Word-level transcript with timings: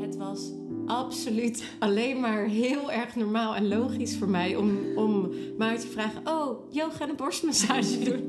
Het 0.00 0.16
was 0.16 0.52
absoluut 0.86 1.76
alleen 1.78 2.20
maar 2.20 2.44
heel 2.44 2.92
erg 2.92 3.16
normaal 3.16 3.54
en 3.54 3.68
logisch 3.68 4.16
voor 4.16 4.28
mij 4.28 4.56
om, 4.56 4.70
om 4.96 5.28
mij 5.58 5.78
te 5.78 5.86
vragen: 5.86 6.20
Oh, 6.24 6.72
Jo, 6.72 6.90
ga 6.90 7.08
een 7.08 7.16
borstmassage 7.16 7.98
doen. 8.10 8.22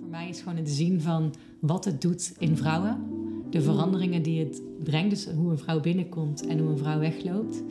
Voor 0.00 0.08
mij 0.10 0.28
is 0.28 0.40
gewoon 0.40 0.58
het 0.58 0.70
zien 0.70 1.00
van 1.00 1.34
wat 1.60 1.84
het 1.84 2.00
doet 2.00 2.32
in 2.38 2.56
vrouwen. 2.56 3.02
De 3.50 3.62
veranderingen 3.62 4.22
die 4.22 4.44
het 4.44 4.62
brengt, 4.84 5.10
dus 5.10 5.26
hoe 5.26 5.50
een 5.50 5.58
vrouw 5.58 5.80
binnenkomt 5.80 6.46
en 6.46 6.58
hoe 6.58 6.70
een 6.70 6.78
vrouw 6.78 6.98
wegloopt. 6.98 7.62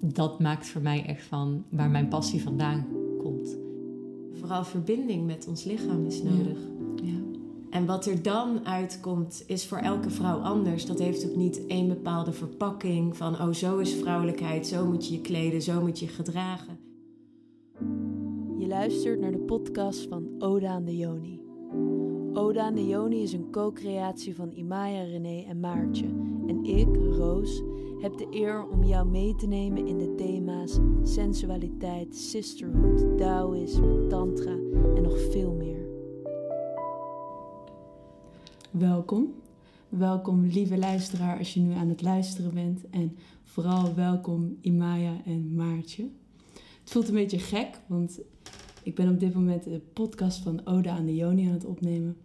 Dat 0.00 0.40
maakt 0.40 0.66
voor 0.66 0.82
mij 0.82 1.04
echt 1.06 1.24
van 1.24 1.64
waar 1.68 1.90
mijn 1.90 2.08
passie 2.08 2.42
vandaan 2.42 2.86
komt. 3.18 3.56
Vooral 4.32 4.64
verbinding 4.64 5.26
met 5.26 5.46
ons 5.48 5.64
lichaam 5.64 6.06
is 6.06 6.22
nodig. 6.22 6.58
Ja. 6.58 6.77
En 7.70 7.86
wat 7.86 8.06
er 8.06 8.22
dan 8.22 8.66
uitkomt, 8.66 9.44
is 9.46 9.66
voor 9.66 9.78
elke 9.78 10.10
vrouw 10.10 10.38
anders. 10.38 10.86
Dat 10.86 10.98
heeft 10.98 11.28
ook 11.28 11.36
niet 11.36 11.66
één 11.66 11.88
bepaalde 11.88 12.32
verpakking 12.32 13.16
van, 13.16 13.34
oh, 13.34 13.52
zo 13.52 13.78
is 13.78 13.94
vrouwelijkheid, 13.94 14.66
zo 14.66 14.86
moet 14.86 15.08
je 15.08 15.14
je 15.14 15.20
kleden, 15.20 15.62
zo 15.62 15.80
moet 15.80 15.98
je 15.98 16.08
gedragen. 16.08 16.78
Je 18.58 18.66
luistert 18.66 19.20
naar 19.20 19.32
de 19.32 19.38
podcast 19.38 20.08
van 20.08 20.28
Oda 20.38 20.68
aan 20.68 20.84
de 20.84 20.96
Joni. 20.96 21.40
Oda 22.32 22.62
aan 22.62 22.74
de 22.74 22.86
Joni 22.86 23.22
is 23.22 23.32
een 23.32 23.50
co-creatie 23.50 24.34
van 24.36 24.52
Imaya, 24.52 25.02
René 25.02 25.44
en 25.48 25.60
Maartje. 25.60 26.06
En 26.46 26.64
ik, 26.64 26.96
Roos, 26.96 27.62
heb 28.00 28.16
de 28.16 28.26
eer 28.30 28.68
om 28.68 28.84
jou 28.84 29.08
mee 29.08 29.34
te 29.34 29.46
nemen 29.46 29.86
in 29.86 29.98
de 29.98 30.14
thema's 30.14 30.78
sensualiteit, 31.02 32.16
sisterhood, 32.16 33.18
Taoïsme, 33.18 34.06
tantra 34.06 34.56
en 34.94 35.02
nog 35.02 35.20
veel 35.30 35.52
meer. 35.52 35.77
Welkom. 38.70 39.34
Welkom, 39.88 40.46
lieve 40.46 40.78
luisteraar, 40.78 41.38
als 41.38 41.54
je 41.54 41.60
nu 41.60 41.72
aan 41.72 41.88
het 41.88 42.02
luisteren 42.02 42.54
bent. 42.54 42.90
En 42.90 43.16
vooral 43.44 43.94
welkom, 43.94 44.56
Imaya 44.60 45.20
en 45.24 45.54
Maartje. 45.54 46.08
Het 46.52 46.90
voelt 46.90 47.08
een 47.08 47.14
beetje 47.14 47.38
gek, 47.38 47.80
want 47.86 48.20
ik 48.82 48.94
ben 48.94 49.08
op 49.08 49.20
dit 49.20 49.34
moment 49.34 49.64
de 49.64 49.80
podcast 49.92 50.42
van 50.42 50.66
Oda 50.66 50.90
aan 50.90 51.06
de 51.06 51.14
Joni 51.14 51.46
aan 51.46 51.52
het 51.52 51.64
opnemen. 51.64 52.16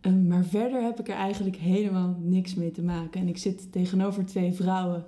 Um, 0.00 0.26
maar 0.26 0.44
verder 0.44 0.82
heb 0.82 1.00
ik 1.00 1.08
er 1.08 1.14
eigenlijk 1.14 1.56
helemaal 1.56 2.16
niks 2.20 2.54
mee 2.54 2.70
te 2.70 2.82
maken. 2.82 3.20
En 3.20 3.28
ik 3.28 3.38
zit 3.38 3.72
tegenover 3.72 4.26
twee 4.26 4.52
vrouwen 4.52 5.04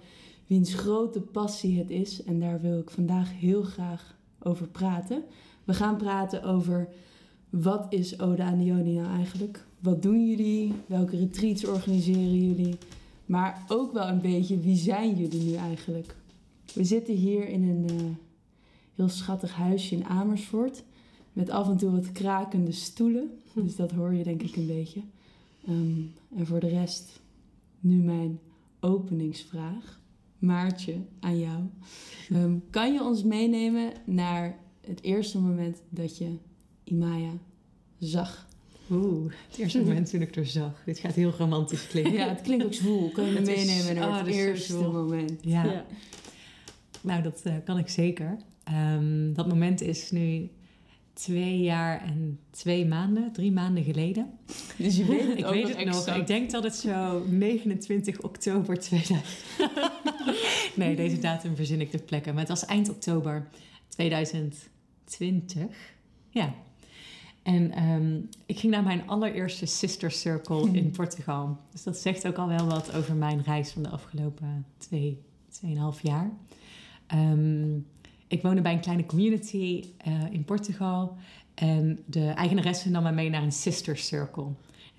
wiens 0.46 0.74
grote 0.74 1.20
passie 1.20 1.78
het 1.78 1.90
is. 1.90 2.22
En 2.24 2.40
daar 2.40 2.60
wil 2.60 2.78
ik 2.78 2.90
vandaag 2.90 3.38
heel 3.38 3.62
graag 3.62 4.18
over 4.38 4.68
praten. 4.68 5.22
We 5.64 5.74
gaan 5.74 5.96
praten 5.96 6.42
over 6.42 6.88
wat 7.50 7.86
is 7.88 8.20
Oda 8.20 8.44
aan 8.44 8.58
de 8.58 8.64
Joni 8.64 8.94
nou 8.94 9.16
eigenlijk? 9.16 9.66
Wat 9.78 10.02
doen 10.02 10.28
jullie? 10.28 10.72
Welke 10.86 11.16
retreats 11.16 11.64
organiseren 11.64 12.46
jullie? 12.46 12.74
Maar 13.26 13.64
ook 13.68 13.92
wel 13.92 14.08
een 14.08 14.20
beetje, 14.20 14.58
wie 14.58 14.76
zijn 14.76 15.16
jullie 15.16 15.42
nu 15.42 15.54
eigenlijk? 15.54 16.16
We 16.74 16.84
zitten 16.84 17.14
hier 17.14 17.48
in 17.48 17.62
een 17.62 17.86
uh, 17.90 18.10
heel 18.94 19.08
schattig 19.08 19.52
huisje 19.52 19.94
in 19.94 20.04
Amersfoort. 20.04 20.84
Met 21.32 21.50
af 21.50 21.68
en 21.68 21.76
toe 21.76 21.90
wat 21.90 22.12
krakende 22.12 22.72
stoelen. 22.72 23.30
Dus 23.54 23.76
dat 23.76 23.90
hoor 23.90 24.14
je 24.14 24.24
denk 24.24 24.42
ik 24.42 24.56
een 24.56 24.66
beetje. 24.66 25.00
Um, 25.68 26.12
en 26.36 26.46
voor 26.46 26.60
de 26.60 26.68
rest, 26.68 27.20
nu 27.80 27.94
mijn 27.94 28.38
openingsvraag. 28.80 30.00
Maartje, 30.38 30.94
aan 31.20 31.38
jou. 31.38 31.62
Um, 32.32 32.64
kan 32.70 32.92
je 32.92 33.02
ons 33.02 33.22
meenemen 33.22 33.92
naar 34.06 34.58
het 34.80 35.02
eerste 35.02 35.38
moment 35.38 35.82
dat 35.88 36.18
je 36.18 36.36
Imaya 36.84 37.32
zag? 37.98 38.47
Oeh, 38.90 39.32
het 39.48 39.58
eerste 39.58 39.82
moment 39.84 40.10
toen 40.10 40.20
ik 40.20 40.36
er 40.36 40.46
zag. 40.46 40.82
Dit 40.84 40.98
gaat 40.98 41.14
heel 41.14 41.34
romantisch 41.38 41.86
klinken. 41.86 42.12
Ja, 42.12 42.28
het 42.28 42.40
klinkt 42.40 42.64
ook 42.64 42.74
zwoel. 42.74 43.10
Kan 43.10 43.24
je 43.24 43.34
Het 43.36 43.44
meenemen 43.46 43.94
naar 43.94 44.08
oh, 44.08 44.18
het 44.18 44.26
eerste 44.26 44.74
moment? 44.76 45.38
Ja, 45.40 45.64
Ja. 45.64 45.84
nou 47.00 47.22
dat 47.22 47.40
eh, 47.44 47.52
kan 47.64 47.78
ik 47.78 47.88
zeker. 47.88 48.36
Ehm, 48.64 49.32
dat 49.32 49.48
moment 49.48 49.80
is 49.80 50.10
nu 50.10 50.50
twee 51.12 51.58
jaar 51.60 52.02
en 52.02 52.38
twee 52.50 52.86
maanden, 52.86 53.32
drie 53.32 53.52
maanden 53.52 53.84
geleden. 53.84 54.30
Dus 54.76 54.96
je 54.96 55.04
weet 55.04 55.28
het 55.28 55.38
ik 55.38 55.46
ook 55.46 55.52
weet 55.52 55.62
nog 55.62 55.76
het 55.76 56.06
nog. 56.06 56.16
Ik 56.16 56.26
denk 56.26 56.50
dat 56.50 56.62
het 56.62 56.74
zo 56.74 57.24
29 57.28 58.20
oktober 58.20 58.78
2000. 58.78 59.26
nee, 60.74 60.96
deze 60.96 61.18
datum 61.18 61.56
verzin 61.56 61.80
ik 61.80 61.90
ter 61.90 62.02
plekke. 62.02 62.30
Maar 62.30 62.40
het 62.40 62.48
was 62.48 62.64
eind 62.64 62.88
oktober 62.90 63.48
2020. 63.88 65.66
Ja. 66.30 66.54
En 67.42 67.70
ehm, 67.72 68.20
ik 68.46 68.58
ging 68.58 68.72
naar 68.72 68.82
mijn 68.82 69.08
allereerste 69.08 69.66
sister 69.66 70.10
circle 70.10 70.70
in 70.72 70.90
Portugal. 70.90 71.58
Dus 71.72 71.82
dat 71.82 71.96
zegt 71.96 72.26
ook 72.26 72.36
al 72.36 72.48
wel 72.48 72.66
wat 72.66 72.94
over 72.94 73.14
mijn 73.14 73.42
reis 73.42 73.70
van 73.70 73.82
de 73.82 73.88
afgelopen 73.88 74.66
twee, 74.78 75.22
tweeënhalf 75.48 76.02
jaar. 76.02 76.30
Ehm, 77.06 77.76
ik 78.26 78.42
woonde 78.42 78.60
bij 78.62 78.72
een 78.72 78.80
kleine 78.80 79.06
community 79.06 79.84
eh, 79.98 80.32
in 80.32 80.44
Portugal. 80.44 81.16
En 81.54 81.98
de 82.06 82.26
eigenaresse 82.28 82.90
nam 82.90 83.02
me 83.02 83.12
mee 83.12 83.30
naar 83.30 83.42
een 83.42 83.52
sister 83.52 83.96
circle. 83.96 84.46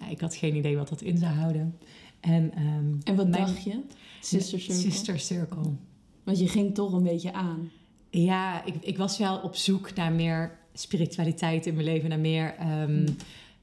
Ik 0.09 0.19
had 0.19 0.35
geen 0.35 0.55
idee 0.55 0.77
wat 0.77 0.89
dat 0.89 1.01
in 1.01 1.17
zou 1.17 1.33
houden. 1.33 1.77
En, 2.19 2.51
ehm, 2.55 2.93
En 3.03 3.15
wat 3.15 3.27
mijn- 3.27 3.45
dacht 3.45 3.63
je? 3.63 3.79
Sister 4.21 4.59
Circle? 4.59 4.81
Sister 4.81 5.19
circle. 5.19 5.71
Want 6.23 6.39
je 6.39 6.47
ging 6.47 6.75
toch 6.75 6.93
een 6.93 7.03
beetje 7.03 7.33
aan. 7.33 7.69
Ja, 8.09 8.65
ik, 8.65 8.75
ik 8.81 8.97
was 8.97 9.17
wel 9.17 9.37
op 9.39 9.55
zoek 9.55 9.93
naar 9.95 10.11
meer 10.11 10.58
spiritualiteit 10.79 11.65
in 11.65 11.73
mijn 11.73 11.85
leven, 11.85 12.09
naar 12.09 12.19
meer 12.19 12.55
ehm, 12.55 13.07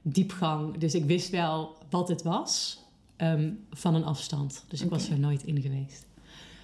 diepgang. 0.01 0.77
Dus 0.77 0.95
ik 0.95 1.05
wist 1.05 1.29
wel 1.29 1.75
wat 1.89 2.07
het 2.07 2.23
was 2.23 2.83
ehm, 3.15 3.51
van 3.71 3.95
een 3.95 4.03
afstand. 4.03 4.65
Dus 4.67 4.81
ik 4.81 4.89
was 4.89 5.09
er 5.09 5.19
nooit 5.19 5.43
in 5.43 5.61
geweest. 5.61 6.05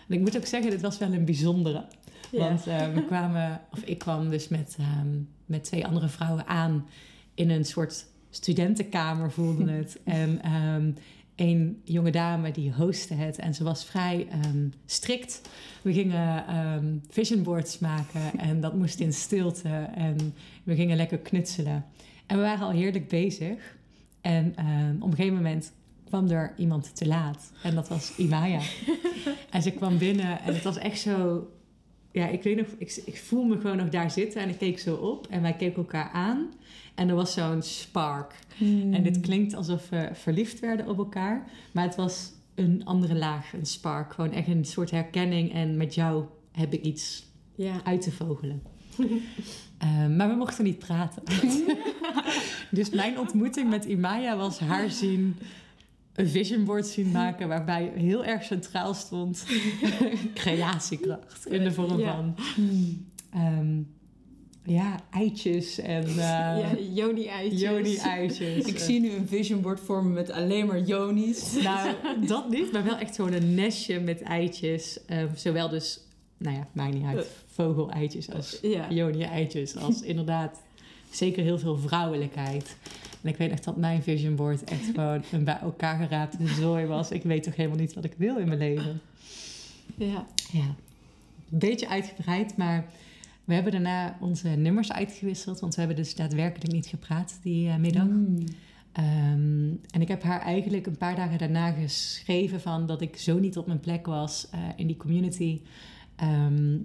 En 0.08 0.16
ik 0.16 0.20
moet 0.20 0.38
ook 0.38 0.46
zeggen, 0.46 0.72
dit 0.72 0.82
was 0.82 0.98
wel 0.98 1.14
een 1.14 1.26
bijzondere. 1.26 1.86
Want 2.32 2.68
eh, 2.68 2.94
we 2.94 3.06
kwamen, 3.12 3.62
of 3.72 3.82
ik 3.82 3.98
kwam 3.98 4.30
dus 4.30 4.48
met, 4.48 4.76
ehm, 4.80 5.08
met 5.46 5.64
twee 5.64 5.86
andere 5.86 6.08
vrouwen 6.08 6.48
aan 6.48 6.88
in 7.34 7.50
een 7.50 7.66
soort 7.66 8.06
studentenkamer, 8.30 9.32
voelde 9.32 9.72
het. 9.72 10.00
en 10.04 10.42
ehm 10.42 10.92
een 11.36 11.82
jonge 11.84 12.12
dame 12.12 12.52
die 12.52 12.74
hostte 12.74 13.14
het 13.14 13.38
en 13.38 13.54
ze 13.54 13.64
was 13.64 13.86
vrij 13.86 14.28
ehm, 14.30 14.68
strikt. 14.86 15.42
We 15.82 15.94
gingen 15.94 16.48
ehm 16.48 16.98
vision 17.10 17.44
boards 17.44 17.80
maken 17.80 18.40
en 18.40 18.62
dat 18.62 18.76
moest 18.76 19.00
in 19.00 19.14
stilte 19.14 19.90
en 19.96 20.34
we 20.64 20.76
gingen 20.76 20.98
lekker 20.98 21.18
knutselen. 21.18 21.86
En 22.26 22.38
we 22.38 22.44
waren 22.44 22.66
al 22.66 22.72
heerlijk 22.72 23.08
bezig. 23.08 23.78
En 24.22 24.54
ehm, 24.56 24.96
op 25.00 25.10
een 25.10 25.16
gegeven 25.16 25.36
moment 25.36 25.72
kwam 26.04 26.30
er 26.30 26.54
iemand 26.58 26.96
te 26.96 27.08
laat 27.08 27.52
en 27.64 27.76
dat 27.76 27.88
was 27.88 28.14
Imaya. 28.18 28.60
en 29.50 29.62
ze 29.62 29.72
kwam 29.72 29.98
binnen 29.98 30.42
en 30.42 30.54
het 30.54 30.64
was 30.64 30.78
echt 30.78 31.00
zo 31.00 31.48
ja, 32.14 32.28
ik 32.28 32.44
weet 32.44 32.58
nog, 32.58 32.68
ik, 32.78 33.02
ik 33.06 33.18
voel 33.18 33.44
me 33.44 33.60
gewoon 33.60 33.78
nog 33.78 33.90
daar 33.90 34.12
zitten 34.12 34.42
en 34.42 34.50
ik 34.50 34.58
keek 34.58 34.80
zo 34.80 34.96
op 34.96 35.28
en 35.28 35.42
wij 35.42 35.54
keken 35.54 35.78
elkaar 35.78 36.10
aan. 36.10 36.52
En 36.96 37.10
er 37.10 37.16
was 37.16 37.34
zo'n 37.34 37.62
spark. 37.62 38.34
En 38.92 39.04
dit 39.04 39.20
klinkt 39.20 39.54
alsof 39.54 39.90
we 39.90 40.10
verliefd 40.14 40.60
werden 40.60 40.88
op 40.88 40.98
elkaar, 40.98 41.50
maar 41.72 41.84
het 41.84 41.96
was 41.96 42.32
een 42.56 42.82
andere 42.86 43.16
laag, 43.16 43.54
een 43.54 43.66
spark. 43.66 44.14
Gewoon 44.14 44.32
echt 44.32 44.48
een 44.48 44.66
soort 44.66 44.92
herkenning 44.92 45.54
en 45.54 45.78
met 45.78 45.94
jou 45.96 46.26
heb 46.52 46.74
ik 46.74 46.84
iets 46.84 47.26
Ja. 47.56 47.82
uit 47.84 48.02
te 48.02 48.12
vogelen. 48.12 48.62
Ehm, 49.78 50.16
maar 50.16 50.30
we 50.30 50.36
mochten 50.36 50.64
niet 50.64 50.80
praten. 50.80 51.24
dus 52.72 52.90
mijn 52.90 53.20
ontmoeting 53.20 53.70
met 53.70 53.86
Imaya 53.86 54.38
was 54.38 54.60
haar 54.60 54.90
zien, 54.90 55.36
een 56.14 56.28
vision 56.30 56.64
board 56.64 56.86
zien 56.88 57.12
maken, 57.12 57.48
waarbij 57.48 57.92
heel 57.96 58.26
erg 58.26 58.44
centraal 58.44 58.94
stond 58.94 59.46
creatiekracht 60.34 61.48
in 61.48 61.64
de 61.64 61.72
vorm 61.72 62.00
Ja. 62.00 62.14
van 62.16 62.36
ehm, 63.32 63.82
ja, 64.66 65.00
eitjes 65.12 65.80
en 65.80 66.04
uh, 66.08 66.16
ja, 66.62 66.76
Joni-eitjes. 66.94 67.62
Joni-eitjes. 67.62 68.66
Ik 68.66 68.80
zie 68.80 69.00
nu 69.00 69.12
een 69.12 69.28
vision 69.28 69.62
board 69.62 69.80
vormen 69.80 70.14
met 70.14 70.32
alleen 70.32 70.66
maar 70.68 70.82
Joni's. 70.82 71.54
Nou, 71.64 71.96
dat 72.28 72.50
niet, 72.50 72.72
maar 72.72 72.84
wel 72.84 72.98
echt 72.98 73.16
gewoon 73.16 73.34
een 73.34 73.56
nestje 73.56 74.00
met 74.00 74.22
eitjes. 74.22 75.00
Ehm, 75.06 75.28
zowel 75.36 75.70
dus, 75.70 76.00
nou 76.38 76.56
ja, 76.56 76.68
maakt 76.72 76.94
niet 76.94 77.06
uit, 77.06 77.28
vogeleitjes 77.48 78.32
als 78.32 78.60
Ja. 78.62 78.92
Joni-eitjes. 78.92 79.76
Als 79.76 80.02
inderdaad 80.12 80.62
zeker 81.12 81.44
heel 81.44 81.60
veel 81.60 81.78
vrouwelijkheid. 81.78 82.76
En 83.22 83.30
ik 83.30 83.38
weet 83.38 83.52
echt 83.52 83.64
dat 83.64 83.78
mijn 83.78 84.04
vision 84.04 84.36
board 84.36 84.64
echt 84.64 84.86
gewoon 84.96 85.24
een 85.32 85.44
bij 85.44 85.60
elkaar 85.62 85.98
geraapte 85.98 86.48
zooi 86.48 86.86
was. 86.86 87.12
Ik 87.12 87.24
weet 87.24 87.44
toch 87.44 87.56
helemaal 87.56 87.78
niet 87.80 87.94
wat 87.94 88.04
ik 88.04 88.14
wil 88.18 88.38
in 88.38 88.48
mijn 88.48 88.60
leven. 88.60 89.02
Ja. 89.96 90.26
Ja, 90.52 90.76
een 91.52 91.60
beetje 91.60 91.88
uitgebreid, 91.88 92.58
maar 92.58 92.86
we 93.44 93.54
hebben 93.54 93.72
daarna 93.72 94.18
onze 94.20 94.48
nummers 94.48 94.92
uitgewisseld. 94.92 95.60
Want 95.60 95.76
we 95.76 95.80
hebben 95.80 95.98
dus 95.98 96.16
daadwerkelijk 96.16 96.72
niet 96.72 96.86
gepraat 96.86 97.40
die 97.42 97.70
eh, 97.70 97.76
middag. 97.76 98.04
Mm. 98.04 98.44
Ehm, 98.92 99.72
en 99.90 100.02
ik 100.02 100.08
heb 100.08 100.24
haar 100.24 100.42
eigenlijk 100.42 100.86
een 100.86 100.98
paar 100.98 101.16
dagen 101.16 101.38
daarna 101.38 101.72
geschreven 101.72 102.62
van 102.62 102.86
dat 102.86 103.02
ik 103.02 103.18
zo 103.18 103.40
niet 103.40 103.58
op 103.58 103.68
mijn 103.68 103.80
plek 103.80 104.06
was 104.06 104.50
eh, 104.50 104.60
in 104.76 104.88
die 104.88 104.98
community. 104.98 105.62
Ehm, 106.16 106.78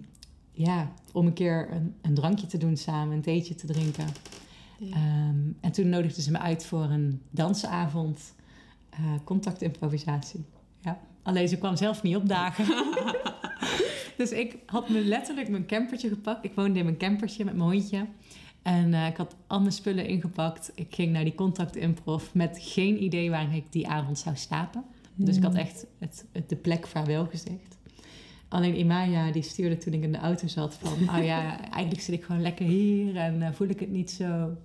ja, 0.52 0.92
om 1.12 1.26
een 1.26 1.32
keer 1.32 1.68
een, 1.72 1.94
een 2.02 2.14
drankje 2.14 2.46
te 2.46 2.58
doen 2.58 2.76
samen, 2.76 3.16
een 3.16 3.22
theetje 3.22 3.54
te 3.54 3.66
drinken. 3.66 4.06
Ja. 4.78 4.94
Ehm, 4.94 5.38
en 5.60 5.72
toen 5.72 5.88
nodigde 5.88 6.22
ze 6.22 6.30
me 6.30 6.38
uit 6.38 6.66
voor 6.66 6.84
een 6.84 7.22
dansavond, 7.30 8.34
eh 8.90 8.98
contactimprovisatie. 9.24 10.44
Ja, 10.80 11.00
Alleen 11.22 11.48
ze 11.48 11.58
kwam 11.58 11.76
zelf 11.76 12.02
niet 12.02 12.16
opdagen. 12.16 12.66
dus 14.18 14.30
ik 14.32 14.56
had 14.66 14.88
me 14.88 15.04
letterlijk 15.04 15.48
mijn 15.48 15.66
campertje 15.66 16.08
gepakt. 16.08 16.44
Ik 16.44 16.52
woonde 16.54 16.78
in 16.78 16.84
mijn 16.84 16.96
campertje 16.96 17.44
met 17.44 17.56
mijn 17.56 17.70
hondje. 17.70 18.06
En 18.62 18.94
eh, 18.94 19.06
ik 19.06 19.16
had 19.16 19.36
al 19.46 19.60
mijn 19.60 19.72
spullen 19.72 20.06
ingepakt. 20.06 20.72
Ik 20.74 20.94
ging 20.94 21.12
naar 21.12 21.24
die 21.24 21.34
contact 21.34 21.76
improv 21.76 22.24
met 22.34 22.58
geen 22.60 23.02
idee 23.02 23.30
waar 23.30 23.54
ik 23.56 23.64
die 23.72 23.88
avond 23.88 24.18
zou 24.18 24.36
slapen. 24.36 24.84
Dus 25.14 25.36
ik 25.36 25.42
had 25.42 25.52
Hmm. 25.52 25.60
echt 25.60 25.86
het, 25.98 26.24
het- 26.32 26.48
de 26.48 26.56
plek 26.56 26.86
vaarwel 26.86 27.26
gezegd. 27.26 27.76
Alleen 28.48 28.78
Imaya 28.78 29.32
die 29.32 29.42
stuurde 29.42 29.76
toen 29.78 29.92
ik 29.92 30.02
in 30.02 30.12
de 30.12 30.18
auto 30.18 30.46
zat 30.46 30.74
van... 30.74 30.92
oh 31.18 31.24
ja, 31.24 31.60
eigenlijk 31.72 32.00
zit 32.02 32.14
ik 32.14 32.24
gewoon 32.24 32.42
lekker 32.42 32.66
hier 32.66 33.16
en 33.16 33.42
eh, 33.42 33.52
voel 33.52 33.68
ik 33.68 33.80
het 33.80 33.90
niet 33.90 34.10
zo. 34.10 34.56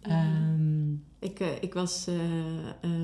Ehm, 0.00 0.92
Ik, 1.18 1.40
eh, 1.40 1.46
ik 1.60 1.74
was, 1.74 2.08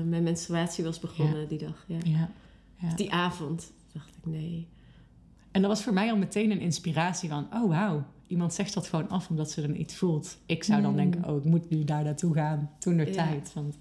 mijn 0.05 0.23
menstruatie 0.23 0.83
was 0.83 0.99
begonnen 0.99 1.47
die 1.47 1.57
dag. 1.57 1.85
Ja. 1.87 1.97
ja, 2.03 2.29
ja. 2.77 2.95
Die 2.95 3.11
avond 3.11 3.71
dacht 3.93 4.15
ik, 4.17 4.25
nee. 4.31 4.67
En 5.53 5.61
dat 5.61 5.69
was 5.71 5.83
voor 5.83 5.93
mij 5.93 6.11
al 6.11 6.17
meteen 6.17 6.51
een 6.51 6.59
inspiratie 6.59 7.29
van... 7.29 7.47
oh 7.53 7.67
wauw, 7.69 8.03
iemand 8.27 8.53
zegt 8.53 8.73
dat 8.73 8.87
gewoon 8.87 9.09
af 9.09 9.29
omdat 9.29 9.51
ze 9.51 9.61
dan 9.61 9.75
iets 9.75 9.95
voelt. 9.95 10.37
Ik 10.45 10.63
zou 10.63 10.81
dan 10.81 10.91
Mm. 10.91 10.97
denken, 10.97 11.25
oh 11.29 11.37
ik 11.37 11.43
moet 11.43 11.69
nu 11.69 11.83
daar 11.83 12.03
naartoe 12.03 12.33
gaan. 12.33 12.69
Toen 12.79 12.97
Ja. 12.97 13.05
tijd. 13.11 13.53
Want 13.53 13.77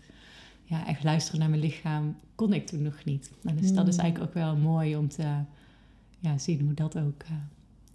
ja, 0.65 0.87
echt 0.87 1.05
luisteren 1.05 1.41
naar 1.41 1.49
mijn 1.51 1.61
lichaam 1.63 2.17
kon 2.35 2.53
ik 2.53 2.67
toen 2.67 2.83
nog 2.83 3.05
niet. 3.05 3.31
En 3.45 3.57
dus 3.57 3.73
dat 3.73 3.89
is 3.89 3.95
Mm. 3.97 4.01
eigenlijk 4.01 4.31
ook 4.31 4.43
wel 4.43 4.57
mooi 4.57 4.97
om 4.97 5.09
te 5.09 5.27
ja, 6.19 6.39
zien 6.39 6.61
hoe 6.61 6.75
dat 6.75 6.99
ook 6.99 7.23
eh, 7.23 7.31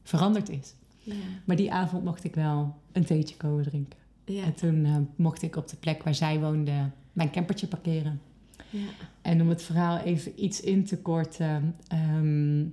veranderd 0.03 0.49
is. 0.49 0.73
Ja. 1.03 1.13
Maar 1.45 1.55
die 1.55 1.71
avond 1.73 2.03
mocht 2.03 2.23
ik 2.23 2.35
wel 2.35 2.75
een 2.91 3.05
theetje 3.05 3.37
komen 3.37 3.63
drinken. 3.63 3.99
Ja. 4.25 4.43
En 4.43 4.53
toen 4.53 4.85
eh, 4.85 4.95
mocht 5.15 5.41
ik 5.41 5.55
op 5.55 5.67
de 5.67 5.75
plek 5.75 6.03
waar 6.03 6.15
zij 6.15 6.39
woonde 6.39 6.89
mijn 7.13 7.31
campertje 7.31 7.67
parkeren. 7.67 8.21
ja. 8.69 8.79
En 9.21 9.41
om 9.41 9.49
het 9.49 9.61
verhaal 9.63 9.97
even 9.97 10.43
iets 10.43 10.61
in 10.61 10.85
te 10.85 10.97
korten. 10.97 11.75
ehm, 11.87 12.65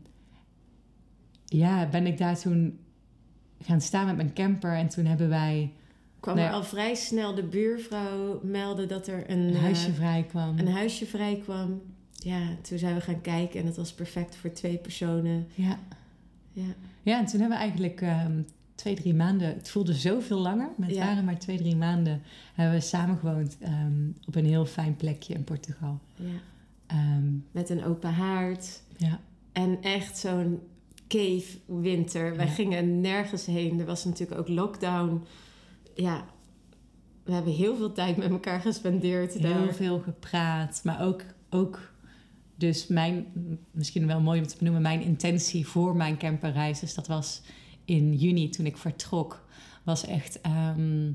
ja, 1.56 1.88
ben 1.88 2.06
ik 2.06 2.18
daar 2.18 2.38
toen 2.40 2.78
gaan 3.62 3.80
staan 3.80 4.06
met 4.06 4.16
mijn 4.16 4.32
camper. 4.32 4.72
En 4.74 4.88
toen 4.88 5.04
hebben 5.04 5.28
wij 5.28 5.72
kwam 6.20 6.34
Nee. 6.36 6.44
er 6.44 6.52
al 6.52 6.64
vrij 6.64 6.94
snel 6.94 7.34
de 7.34 7.42
buurvrouw 7.42 8.40
melden 8.42 8.88
dat 8.88 9.06
er 9.06 9.30
een, 9.30 9.38
een 9.38 9.54
eh, 9.54 9.60
huisje 9.60 9.92
vrij 9.92 10.24
kwam. 10.28 10.58
een 10.58 10.68
huisje 10.68 11.06
vrij 11.06 11.40
kwam. 11.42 11.82
Ja, 12.12 12.40
toen 12.62 12.78
zijn 12.78 12.94
we 12.94 13.00
gaan 13.00 13.20
kijken 13.20 13.60
en 13.60 13.66
het 13.66 13.76
was 13.76 13.92
perfect 13.94 14.36
voor 14.36 14.52
twee 14.52 14.76
personen. 14.76 15.46
Ja. 15.54 15.78
Ja, 16.52 16.74
ja, 17.02 17.18
en 17.18 17.24
toen 17.26 17.40
hebben 17.40 17.58
we 17.58 17.62
eigenlijk 17.64 18.00
ehm, 18.00 18.42
twee, 18.74 18.94
drie 18.94 19.14
maanden... 19.14 19.48
Het 19.48 19.70
voelde 19.70 19.94
zoveel 19.94 20.38
langer. 20.38 20.68
Maar 20.76 20.88
het 20.88 20.96
Ja. 20.96 21.04
waren 21.06 21.24
maar 21.24 21.38
twee, 21.38 21.56
drie 21.56 21.76
maanden. 21.76 22.22
Hebben 22.54 22.74
we 22.78 22.84
samen 22.84 23.18
gewoond 23.18 23.56
ehm, 23.60 24.08
op 24.26 24.34
een 24.34 24.44
heel 24.46 24.66
fijn 24.66 24.96
plekje 24.96 25.34
in 25.34 25.44
Portugal. 25.44 26.00
ja. 26.14 26.24
Ehm, 26.86 27.32
Met 27.50 27.70
een 27.70 27.84
open 27.84 28.12
haard 28.12 28.82
ja. 28.96 29.20
en 29.52 29.82
echt 29.82 30.18
zo'n 30.18 30.60
cave 31.14 31.58
winter. 31.66 32.36
Wij 32.36 32.48
gingen 32.48 33.00
nergens 33.00 33.46
heen. 33.46 33.80
Er 33.80 33.86
was 33.86 34.04
natuurlijk 34.04 34.40
ook 34.40 34.48
lockdown. 34.48 35.24
Ja, 35.94 36.24
we 37.24 37.32
hebben 37.32 37.52
heel 37.52 37.76
veel 37.76 37.92
tijd 37.92 38.16
met 38.16 38.30
elkaar 38.30 38.60
gespendeerd 38.60 39.34
heel 39.34 39.72
veel 39.72 39.98
gepraat. 39.98 40.80
Maar 40.84 41.02
ook, 41.02 41.22
ook 41.50 41.92
dus 42.54 42.86
mijn, 42.86 43.26
misschien 43.70 44.06
wel 44.06 44.20
mooi 44.20 44.40
om 44.40 44.46
te 44.46 44.56
benoemen, 44.58 44.82
mijn 44.82 45.02
intentie 45.02 45.66
voor 45.66 45.96
mijn 45.96 46.18
camperreis. 46.18 46.80
Dus 46.80 46.94
dat 46.94 47.06
was 47.06 47.42
in 47.84 48.14
juni 48.14 48.48
toen 48.48 48.66
ik 48.66 48.76
vertrok. 48.76 49.46
Was 49.82 50.06
echt 50.06 50.40
ehm, 50.40 51.06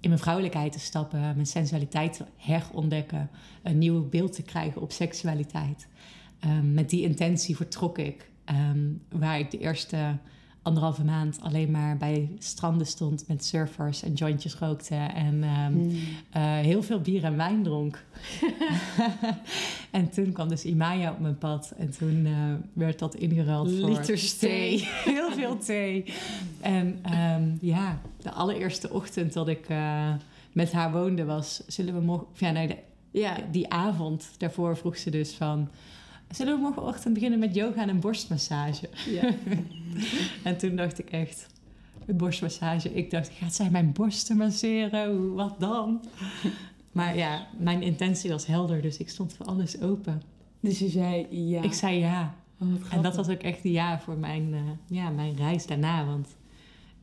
in 0.00 0.08
mijn 0.08 0.18
vrouwelijkheid 0.18 0.72
te 0.72 0.80
stappen, 0.80 1.20
mijn 1.20 1.46
sensualiteit 1.46 2.12
te 2.12 2.24
herontdekken. 2.36 3.30
Een 3.62 3.78
nieuw 3.78 4.08
beeld 4.08 4.32
te 4.32 4.42
krijgen 4.42 4.80
op 4.80 4.92
seksualiteit. 4.92 5.88
Ehm, 6.40 6.74
met 6.74 6.90
die 6.90 7.02
intentie 7.02 7.56
vertrok 7.56 7.98
ik. 7.98 8.30
Ehm, 8.44 8.78
waar 9.08 9.38
ik 9.38 9.50
de 9.50 9.58
eerste 9.58 10.16
anderhalve 10.62 11.04
maand 11.04 11.40
alleen 11.40 11.70
maar 11.70 11.96
bij 11.96 12.30
stranden 12.38 12.86
stond 12.86 13.24
met 13.28 13.44
surfers 13.44 14.02
en 14.02 14.12
jointjes 14.12 14.54
rookte. 14.54 14.94
En 14.94 15.42
ehm, 15.44 15.72
Hmm. 15.72 15.90
eh, 16.30 16.42
heel 16.42 16.82
veel 16.82 17.00
bier 17.00 17.24
en 17.24 17.36
wijn 17.36 17.62
dronk. 17.62 18.04
en 19.90 20.10
toen 20.10 20.32
kwam 20.32 20.48
dus 20.48 20.64
Imaya 20.64 21.10
op 21.10 21.18
mijn 21.18 21.38
pad. 21.38 21.72
En 21.76 21.90
toen 21.90 22.26
eh, 22.26 22.32
werd 22.72 22.98
dat 22.98 23.14
ingeruild 23.14 23.72
voor 23.78 23.88
Liters 23.90 24.38
thee. 24.38 24.88
heel 25.04 25.32
veel 25.32 25.58
thee. 25.58 26.04
En 26.60 26.98
ehm, 27.02 27.42
ja, 27.60 28.00
de 28.22 28.30
allereerste 28.30 28.90
ochtend 28.90 29.32
dat 29.32 29.48
ik 29.48 29.68
eh, 29.68 30.12
met 30.52 30.72
haar 30.72 30.92
woonde 30.92 31.24
was... 31.24 31.62
Zullen 31.66 31.94
we 31.94 32.00
morgen... 32.00 32.26
of 32.32 32.40
Ja, 32.40 32.50
nee, 32.50 32.66
de- 32.66 32.78
Ja, 33.10 33.36
die 33.50 33.70
avond 33.72 34.28
daarvoor 34.38 34.76
vroeg 34.76 34.96
ze 34.96 35.10
dus 35.10 35.32
van... 35.34 35.68
Zullen 36.32 36.54
we 36.54 36.60
morgenochtend 36.60 37.14
beginnen 37.14 37.38
met 37.38 37.54
yoga 37.54 37.82
en 37.82 37.88
een 37.88 38.00
borstmassage? 38.00 38.88
ja. 39.06 39.30
En 40.42 40.58
toen 40.58 40.76
dacht 40.76 40.98
ik 40.98 41.10
echt, 41.10 41.46
een 42.06 42.16
borstmassage. 42.16 42.94
Ik 42.94 43.10
dacht, 43.10 43.28
gaat 43.28 43.54
zij 43.54 43.70
mijn 43.70 43.92
borsten 43.92 44.36
masseren? 44.36 45.34
Wat 45.34 45.60
dan? 45.60 46.00
Maar 46.92 47.16
ja, 47.16 47.46
mijn 47.58 47.82
intentie 47.82 48.30
was 48.30 48.46
helder, 48.46 48.82
dus 48.82 48.96
ik 48.96 49.08
stond 49.08 49.32
voor 49.32 49.46
alles 49.46 49.80
open. 49.80 50.22
Dus 50.60 50.78
je 50.78 50.88
zei 50.88 51.26
ja. 51.30 51.62
Ik 51.62 51.72
zei 51.72 51.98
ja. 51.98 52.34
Oh, 52.58 52.68
En 52.90 53.02
dat 53.02 53.16
was 53.16 53.28
ook 53.28 53.42
echt 53.42 53.64
een 53.64 53.70
ja 53.70 54.00
voor 54.00 54.16
mijn, 54.16 54.54
eh, 54.54 54.60
ja, 54.86 55.10
mijn 55.10 55.36
reis 55.36 55.66
daarna. 55.66 56.06
Want 56.06 56.36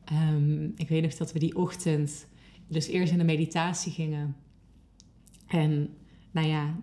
ehm, 0.04 0.64
ik 0.64 0.88
weet 0.88 1.02
nog 1.02 1.14
dat 1.14 1.32
we 1.32 1.38
die 1.38 1.56
ochtend 1.56 2.26
dus 2.68 2.86
eerst 2.86 3.12
in 3.12 3.18
de 3.18 3.24
meditatie 3.24 3.92
gingen. 3.92 4.36
En 5.46 5.88
nou 6.30 6.46
ja, 6.46 6.74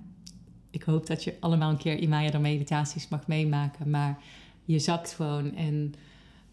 ik 0.70 0.84
hoop 0.84 1.08
dat 1.08 1.24
je 1.24 1.36
allemaal 1.40 1.70
een 1.70 1.78
keer 1.78 1.98
Imaya 1.98 2.32
de 2.32 2.40
meditaties 2.40 3.08
mag 3.08 3.28
meemaken. 3.28 3.90
Maar 3.90 4.20
je 4.66 4.80
zakt 4.80 5.14
gewoon. 5.14 5.56
En 5.56 5.94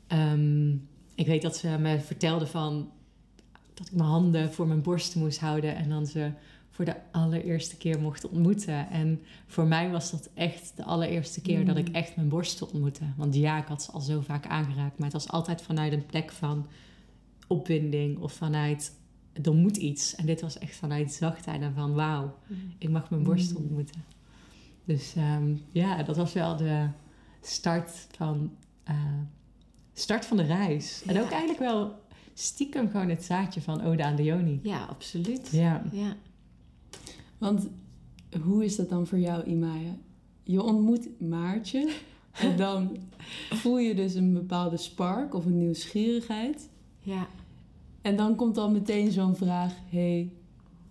ehm, 0.07 0.71
ik 1.15 1.27
weet 1.27 1.43
dat 1.43 1.57
ze 1.57 1.69
me 1.69 2.01
vertelde 2.01 2.47
van 2.47 2.91
dat 3.75 3.87
ik 3.87 3.93
mijn 3.93 4.09
handen 4.09 4.53
voor 4.53 4.67
mijn 4.67 4.83
borsten 4.83 5.21
moest 5.21 5.41
houden. 5.41 5.77
En 5.77 5.89
dan 5.89 6.07
ze 6.07 6.31
voor 6.71 6.85
de 6.85 6.97
allereerste 7.13 7.77
keer 7.77 8.01
mocht 8.01 8.29
ontmoeten. 8.29 8.91
En 8.91 9.23
voor 9.47 9.67
mij 9.67 9.91
was 9.91 10.11
dat 10.11 10.31
echt 10.35 10.73
de 10.77 10.85
allereerste 10.85 11.41
keer 11.41 11.65
dat 11.65 11.77
ik 11.77 11.89
Mm. 11.89 11.95
echt 11.95 12.17
mijn 12.17 12.29
borsten 12.29 12.67
ontmoette. 12.67 13.05
Want 13.17 13.35
ja, 13.35 13.59
ik 13.59 13.67
had 13.67 13.83
ze 13.83 13.93
al 13.93 14.01
zo 14.01 14.21
vaak 14.21 14.47
aangeraakt. 14.47 14.99
Maar 14.99 15.11
het 15.11 15.23
was 15.23 15.29
altijd 15.29 15.63
vanuit 15.63 15.93
een 15.93 16.07
plek 16.07 16.33
van 16.33 16.67
opwinding 17.47 18.19
of 18.19 18.33
vanuit 18.33 18.93
er 19.43 19.55
moet 19.55 19.77
iets. 19.77 20.15
En 20.15 20.27
dit 20.27 20.41
was 20.41 20.59
echt 20.59 20.77
vanuit 20.77 21.13
zachtheid 21.13 21.61
en 21.63 21.75
van 21.75 21.93
wauw, 21.95 22.35
ik 22.79 22.91
mag 22.91 23.11
mijn 23.11 23.23
borst 23.23 23.51
Mm. 23.51 23.57
ontmoeten. 23.57 24.05
Dus 24.85 25.15
ehm, 25.17 25.55
ja, 25.73 26.03
dat 26.03 26.17
was 26.17 26.33
wel 26.33 26.57
de 26.57 26.89
start 27.41 28.07
van, 28.17 28.53
eh, 28.85 28.97
start 29.93 30.27
van 30.27 30.37
de 30.37 30.43
reis. 30.43 31.03
En 31.07 31.21
ook 31.21 31.31
eigenlijk 31.31 31.61
wel 31.61 32.03
stiekem 32.35 32.91
gewoon 32.91 33.09
het 33.09 33.25
zaadje 33.25 33.61
van 33.63 33.83
Ode 33.83 34.05
aan 34.05 34.17
de 34.17 34.23
Joni. 34.23 34.61
ja 34.63 34.85
absoluut. 34.85 35.49
Ja. 35.53 35.83
Ja. 35.93 36.17
Want 37.39 37.69
hoe 38.43 38.65
is 38.65 38.77
dat 38.77 38.89
dan 38.89 39.07
voor 39.07 39.19
jou, 39.19 39.45
Imaya? 39.45 39.97
Je 40.43 40.63
ontmoet 40.63 41.21
Maartje 41.21 41.93
en 42.41 42.57
dan 42.57 42.97
voel 43.51 43.79
je 43.79 43.95
dus 43.95 44.15
een 44.15 44.33
bepaalde 44.33 44.77
spark 44.77 45.35
of 45.35 45.45
een 45.45 45.59
nieuwsgierigheid. 45.59 46.69
ja. 46.99 47.27
En 48.05 48.17
dan 48.17 48.37
komt 48.37 48.55
dan 48.55 48.73
meteen 48.73 49.13
zo'n 49.13 49.37
vraag, 49.37 49.73
hey, 49.91 50.31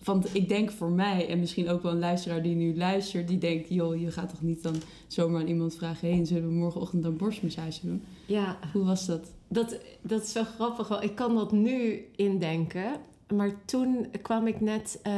want 0.03 0.35
ik 0.35 0.49
denk 0.49 0.71
voor 0.71 0.91
mij, 0.91 1.29
en 1.29 1.39
misschien 1.39 1.69
ook 1.69 1.81
wel 1.81 1.91
een 1.91 1.99
luisteraar 1.99 2.41
die 2.41 2.55
nu 2.55 2.77
luistert, 2.77 3.27
die 3.27 3.37
denkt, 3.37 3.69
joh, 3.69 3.99
je 3.99 4.11
gaat 4.11 4.29
toch 4.29 4.41
niet 4.41 4.63
dan 4.63 4.75
zomaar 5.07 5.41
aan 5.41 5.47
iemand 5.47 5.75
vragen, 5.75 6.15
hé, 6.15 6.25
zullen 6.25 6.47
we 6.47 6.53
morgenochtend 6.53 7.05
een 7.05 7.17
borstmassage 7.17 7.79
doen? 7.85 8.03
ja. 8.25 8.57
Hoe 8.73 8.83
was 8.83 9.05
dat? 9.05 9.31
Dat, 9.47 9.79
dat 10.01 10.23
is 10.23 10.33
wel 10.33 10.43
grappig. 10.43 10.87
wel. 10.87 11.03
Ik 11.03 11.15
kan 11.15 11.35
dat 11.35 11.51
nu 11.51 12.05
indenken. 12.15 12.91
Maar 13.33 13.65
toen 13.65 14.07
kwam 14.21 14.47
ik 14.47 14.61
net 14.61 14.99
eh, 15.03 15.13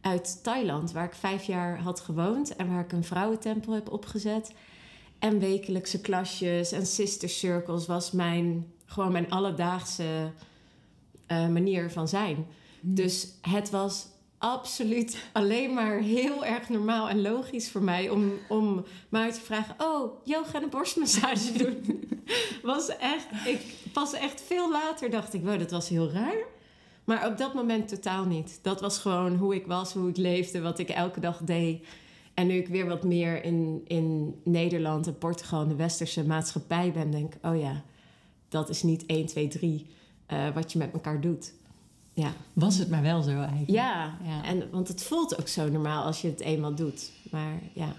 uit 0.00 0.40
Thailand, 0.42 0.92
waar 0.92 1.04
ik 1.04 1.14
vijf 1.14 1.44
jaar 1.44 1.78
had 1.78 2.00
gewoond 2.00 2.56
en 2.56 2.68
waar 2.68 2.84
ik 2.84 2.92
een 2.92 3.04
vrouwentempel 3.04 3.72
heb 3.72 3.92
opgezet. 3.92 4.54
En 5.18 5.38
wekelijkse 5.38 6.00
klasjes 6.00 6.72
en 6.72 6.86
sister 6.86 7.28
circles 7.28 7.86
was 7.86 8.10
mijn, 8.10 8.66
gewoon 8.86 9.12
mijn 9.12 9.30
alledaagse 9.30 10.32
eh, 11.32 11.48
manier 11.48 11.90
van 11.90 12.08
zijn. 12.08 12.46
Dus 12.80 13.28
het 13.40 13.70
was 13.70 14.06
absoluut 14.38 15.24
alleen 15.32 15.74
maar 15.74 15.98
heel 15.98 16.44
erg 16.44 16.68
normaal 16.68 17.08
en 17.08 17.22
logisch 17.22 17.70
voor 17.70 17.82
mij 17.82 18.08
om, 18.08 18.32
om 18.48 18.84
maar 19.08 19.32
te 19.32 19.40
vragen: 19.40 19.74
Oh, 19.78 20.24
yoga 20.24 20.54
en 20.54 20.62
een 20.62 20.70
borstmassage 20.70 21.52
doen. 21.62 22.08
was 22.62 22.96
echt, 22.96 23.26
ik 23.46 23.60
pas 23.92 24.12
echt 24.12 24.42
veel 24.46 24.70
later 24.70 25.10
dacht 25.10 25.34
ik: 25.34 25.42
Wow, 25.42 25.58
dat 25.58 25.70
was 25.70 25.88
heel 25.88 26.10
raar. 26.10 26.44
Maar 27.04 27.26
op 27.26 27.38
dat 27.38 27.54
moment 27.54 27.88
totaal 27.88 28.24
niet. 28.24 28.58
Dat 28.62 28.80
was 28.80 28.98
gewoon 28.98 29.36
hoe 29.36 29.54
ik 29.54 29.66
was, 29.66 29.92
hoe 29.92 30.08
ik 30.08 30.16
leefde, 30.16 30.60
wat 30.60 30.78
ik 30.78 30.88
elke 30.88 31.20
dag 31.20 31.38
deed. 31.38 31.86
En 32.34 32.46
nu 32.46 32.54
ik 32.54 32.68
weer 32.68 32.86
wat 32.86 33.04
meer 33.04 33.44
in, 33.44 33.82
in 33.86 34.34
Nederland 34.44 35.06
en 35.06 35.18
Portugal 35.18 35.62
en 35.62 35.68
de 35.68 35.74
westerse 35.74 36.26
maatschappij 36.26 36.92
ben, 36.92 37.10
denk 37.10 37.34
ik: 37.34 37.46
Oh 37.46 37.60
ja, 37.60 37.82
dat 38.48 38.68
is 38.68 38.82
niet 38.82 39.06
1, 39.06 39.26
2, 39.26 39.48
3 39.48 39.86
eh, 40.32 40.54
wat 40.54 40.72
je 40.72 40.78
met 40.78 40.92
elkaar 40.92 41.20
doet. 41.20 41.52
Ja. 42.12 42.32
Was 42.52 42.78
het 42.78 42.90
maar 42.90 43.02
wel 43.02 43.22
zo 43.22 43.30
eigenlijk. 43.38 43.70
Ja, 43.70 44.18
Ja. 44.24 44.44
En, 44.44 44.70
want 44.70 44.88
het 44.88 45.02
voelt 45.02 45.38
ook 45.40 45.48
zo 45.48 45.68
normaal 45.68 46.04
als 46.04 46.20
je 46.22 46.28
het 46.28 46.40
eenmaal 46.40 46.74
doet. 46.74 47.10
Maar 47.30 47.60
ja, 47.74 47.92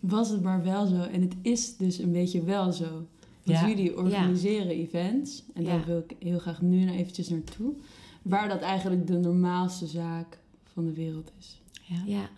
was 0.00 0.28
het 0.28 0.42
maar 0.42 0.62
wel 0.62 0.86
zo. 0.86 1.00
En 1.02 1.20
het 1.20 1.34
is 1.42 1.76
dus 1.76 1.98
een 1.98 2.12
beetje 2.12 2.42
wel 2.42 2.72
zo. 2.72 2.88
Want 3.42 3.58
Ja. 3.58 3.68
jullie 3.68 3.96
organiseren 3.96 4.68
events. 4.70 5.42
En 5.54 5.64
daar 5.64 5.78
Ja. 5.78 5.84
wil 5.84 5.98
ik 6.08 6.16
heel 6.18 6.38
graag 6.38 6.62
nu 6.62 6.84
nou 6.84 6.96
eventjes 6.98 7.28
naartoe. 7.28 7.72
Waar 8.22 8.48
dat 8.48 8.60
eigenlijk 8.60 9.06
de 9.06 9.18
normaalste 9.18 9.86
zaak 9.86 10.38
van 10.72 10.84
de 10.84 10.92
wereld 10.92 11.30
is. 11.38 11.60
Ja. 11.82 12.02
Ja. 12.06 12.28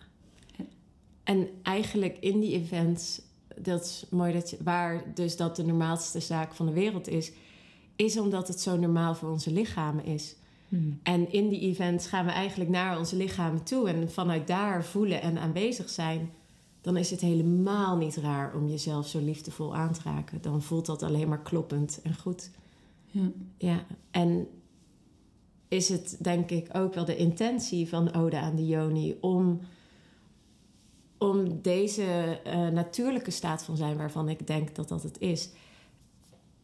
En 1.23 1.47
eigenlijk 1.63 2.17
in 2.19 2.39
die 2.39 2.53
events, 2.53 3.21
dat 3.61 3.83
is 3.83 4.05
mooi 4.09 4.33
dat 4.33 4.49
je, 4.49 4.57
waar 4.63 5.03
dus 5.13 5.37
dat 5.37 5.55
de 5.55 5.65
normaalste 5.65 6.19
zaak 6.19 6.53
van 6.53 6.65
de 6.65 6.71
wereld 6.73 7.07
is, 7.07 7.31
is 7.97 8.19
omdat 8.19 8.47
het 8.47 8.61
zo 8.61 8.77
normaal 8.77 9.15
voor 9.15 9.29
onze 9.29 9.51
lichamen 9.51 10.05
is. 10.05 10.35
Hmm. 10.69 10.99
En 11.03 11.31
in 11.31 11.49
die 11.49 11.59
events 11.59 12.07
gaan 12.07 12.25
we 12.25 12.31
eigenlijk 12.31 12.69
naar 12.69 12.97
onze 12.97 13.15
lichamen 13.15 13.63
toe 13.63 13.89
en 13.89 14.11
vanuit 14.11 14.47
daar 14.47 14.85
voelen 14.85 15.21
en 15.21 15.37
aanwezig 15.37 15.89
zijn. 15.89 16.31
Dan 16.81 16.97
is 16.97 17.09
het 17.11 17.21
helemaal 17.21 17.97
niet 17.97 18.15
raar 18.15 18.55
om 18.55 18.67
jezelf 18.67 19.07
zo 19.07 19.19
liefdevol 19.19 19.75
aan 19.75 19.93
te 19.93 19.99
raken. 20.03 20.41
Dan 20.41 20.61
voelt 20.61 20.85
dat 20.85 21.03
alleen 21.03 21.27
maar 21.27 21.41
kloppend 21.41 21.99
en 22.03 22.17
goed. 22.17 22.51
Ja. 23.05 23.31
Ja, 23.57 23.85
en 24.11 24.47
is 25.67 25.89
het 25.89 26.17
denk 26.21 26.49
ik 26.49 26.69
ook 26.73 26.93
wel 26.93 27.05
de 27.05 27.15
intentie 27.15 27.89
van 27.89 28.13
Ode 28.13 28.37
aan 28.37 28.55
de 28.55 28.65
Joni 28.65 29.17
om, 29.21 29.59
om 31.17 31.61
deze 31.61 32.39
eh, 32.43 32.67
natuurlijke 32.67 33.31
staat 33.31 33.63
van 33.63 33.77
zijn, 33.77 33.97
waarvan 33.97 34.29
ik 34.29 34.47
denk 34.47 34.75
dat 34.75 34.87
dat 34.87 35.03
het 35.03 35.19
is, 35.19 35.49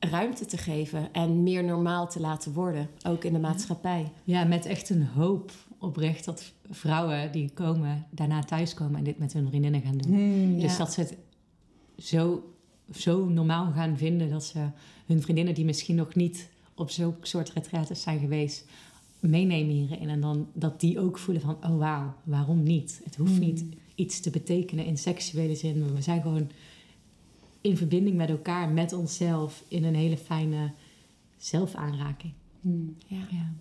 ruimte 0.10 0.46
te 0.46 0.58
geven 0.58 1.14
en 1.14 1.44
meer 1.44 1.64
normaal 1.64 2.10
te 2.10 2.20
laten 2.20 2.54
worden, 2.54 2.90
ook 3.08 3.24
in 3.24 3.34
de 3.34 3.40
maatschappij. 3.40 4.12
Ja, 4.24 4.44
met 4.44 4.66
echt 4.66 4.90
een 4.90 5.06
hoop 5.06 5.52
oprecht 5.78 6.26
dat 6.26 6.52
vrouwen 6.70 7.32
die 7.32 7.50
komen, 7.54 8.06
daarna 8.10 8.44
thuiskomen 8.44 8.96
en 8.98 9.04
dit 9.04 9.18
met 9.18 9.34
hun 9.34 9.48
vriendinnen 9.48 9.82
gaan 9.82 9.98
doen. 9.98 10.12
Hmm. 10.14 10.60
Dus 10.60 10.72
Ja. 10.72 10.78
dat 10.78 10.94
ze 10.94 11.00
het 11.00 11.18
zo, 11.98 12.44
zo 12.96 13.26
normaal 13.26 13.72
gaan 13.72 13.98
vinden 13.98 14.30
dat 14.30 14.44
ze 14.44 14.60
hun 15.06 15.22
vriendinnen 15.22 15.54
die 15.54 15.66
misschien 15.66 15.96
nog 15.96 16.16
niet 16.16 16.50
op 16.76 16.90
zo'n 16.90 17.16
soort 17.22 17.50
retraites 17.54 18.02
zijn 18.02 18.20
geweest, 18.20 18.66
meenemen 19.20 19.74
hierin. 19.74 20.10
En 20.10 20.22
dan 20.22 20.48
dat 20.54 20.80
die 20.80 21.00
ook 21.00 21.18
voelen 21.18 21.44
van, 21.44 21.58
oh 21.64 21.78
wauw, 21.78 22.14
waarom 22.24 22.64
niet? 22.64 23.02
Het 23.04 23.16
hoeft 23.16 23.32
Hmm. 23.32 23.40
niet 23.40 23.64
iets 23.96 24.20
te 24.20 24.30
betekenen 24.30 24.86
in 24.86 24.98
seksuele 24.98 25.56
zin. 25.56 25.94
We 25.96 26.02
zijn 26.02 26.22
gewoon 26.22 26.50
in 27.64 27.78
verbinding 27.78 28.16
met 28.16 28.30
elkaar, 28.30 28.70
met 28.70 28.94
onszelf, 28.94 29.64
in 29.68 29.84
een 29.84 29.96
hele 29.96 30.18
fijne 30.18 30.72
zelfaanraking. 31.38 32.34
Hmm. 32.62 32.96
Ja. 33.08 33.18
Ja. 33.32 33.54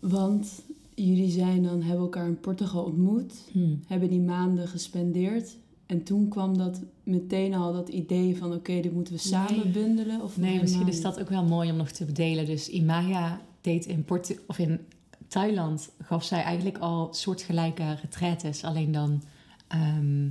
Want 0.00 0.62
jullie 0.94 1.30
zijn 1.30 1.62
dan, 1.62 1.82
hebben 1.82 2.02
elkaar 2.02 2.26
in 2.26 2.40
Portugal 2.40 2.84
ontmoet. 2.84 3.32
Hmm. 3.52 3.80
Hebben 3.86 4.08
die 4.08 4.20
maanden 4.20 4.68
gespendeerd. 4.68 5.56
En 5.86 6.02
toen 6.02 6.28
kwam 6.28 6.58
dat 6.58 6.82
meteen 7.02 7.54
al 7.54 7.72
dat 7.72 7.88
idee 7.88 8.36
van... 8.36 8.52
oké, 8.54 8.80
dit 8.80 8.92
moeten 8.92 9.14
we 9.14 9.20
samen 9.20 9.54
Nee. 9.54 9.68
bundelen. 9.72 10.22
Of 10.22 10.36
Nee, 10.36 10.60
misschien 10.60 10.88
is 10.88 11.00
dat 11.00 11.20
ook 11.20 11.28
wel 11.28 11.44
mooi 11.44 11.70
om 11.70 11.76
nog 11.76 11.90
te 11.90 12.04
bedelen. 12.04 12.46
Dus 12.46 12.68
Imaya 12.68 13.40
deed 13.60 13.86
in, 13.86 14.04
Portu 14.04 14.38
of 14.46 14.58
in 14.58 14.80
Thailand, 15.28 15.90
gaf 16.02 16.24
zij 16.24 16.42
eigenlijk 16.42 16.78
al 16.78 17.08
soortgelijke 17.14 17.94
retraites. 18.02 18.64
Alleen 18.64 18.92
dan 18.92 19.22
ehm, 19.68 20.28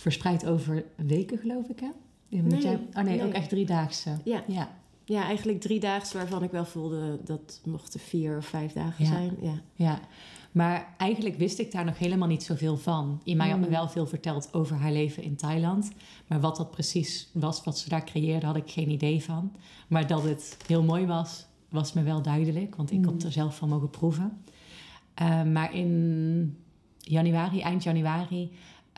verspreid 0.00 0.46
over 0.46 0.84
weken, 0.96 1.38
geloof 1.38 1.68
ik, 1.68 1.80
hè? 1.80 1.88
Nee, 2.28 2.60
jij- 2.62 2.74
oh 2.74 3.02
nee, 3.02 3.16
nee. 3.16 3.26
ook 3.26 3.32
echt 3.32 3.48
driedaagse. 3.48 4.10
Ja. 4.24 4.42
Ja, 4.46 4.70
ja, 5.04 5.22
eigenlijk 5.24 5.60
drie 5.60 5.80
dagen 5.80 6.16
waarvan 6.16 6.42
ik 6.42 6.50
wel 6.50 6.64
voelde 6.64 7.18
dat 7.24 7.60
mochten 7.64 8.00
vier 8.00 8.36
of 8.36 8.46
vijf 8.46 8.72
dagen 8.72 9.04
Ja. 9.04 9.10
zijn. 9.10 9.36
Ja. 9.40 9.60
ja. 9.74 10.00
Maar 10.52 10.94
eigenlijk 10.98 11.36
wist 11.36 11.58
ik 11.58 11.72
daar 11.72 11.84
nog 11.84 11.98
helemaal 11.98 12.28
niet 12.28 12.42
zoveel 12.42 12.76
van. 12.76 13.20
Imaya 13.24 13.50
had 13.50 13.58
me 13.60 13.64
Mm. 13.66 13.70
wel 13.72 13.88
veel 13.88 14.06
verteld 14.06 14.48
over 14.54 14.76
haar 14.76 14.92
leven 14.92 15.22
in 15.22 15.36
Thailand. 15.36 15.90
Maar 16.26 16.40
wat 16.40 16.56
dat 16.56 16.70
precies 16.70 17.28
was, 17.32 17.64
wat 17.64 17.78
ze 17.78 17.88
daar 17.88 18.04
creëerde, 18.04 18.46
had 18.46 18.56
ik 18.56 18.70
geen 18.70 18.90
idee 18.90 19.22
van. 19.22 19.52
Maar 19.88 20.06
dat 20.06 20.22
het 20.22 20.56
heel 20.66 20.82
mooi 20.82 21.06
was, 21.06 21.46
was 21.68 21.92
me 21.92 22.02
wel 22.02 22.22
duidelijk. 22.22 22.76
Want 22.76 22.90
ik 22.90 23.04
had 23.04 23.22
er 23.22 23.32
zelf 23.32 23.56
van 23.56 23.68
mogen 23.68 23.90
proeven. 23.90 24.38
Eh, 25.14 25.42
maar 25.42 25.74
in 25.74 26.56
januari, 26.98 27.60
eind 27.60 27.82
januari, 27.82 28.50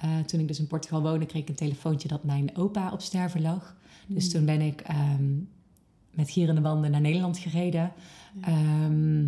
eh, 0.02 0.18
toen 0.18 0.40
ik 0.40 0.48
dus 0.48 0.58
in 0.58 0.66
Portugal 0.66 1.02
woonde, 1.02 1.26
kreeg 1.26 1.42
ik 1.42 1.48
een 1.48 1.54
telefoontje 1.54 2.08
dat 2.08 2.24
mijn 2.24 2.56
opa 2.56 2.92
op 2.92 3.00
sterven 3.00 3.42
lag. 3.42 3.76
Dus 4.06 4.24
Hmm. 4.24 4.32
toen 4.32 4.44
ben 4.44 4.60
ik 4.60 4.80
ehm, 4.80 5.34
met 6.10 6.30
gierende 6.30 6.60
wanden 6.60 6.90
naar 6.90 7.00
Nederland 7.00 7.38
gereden. 7.38 7.92
Ehm, 8.40 9.26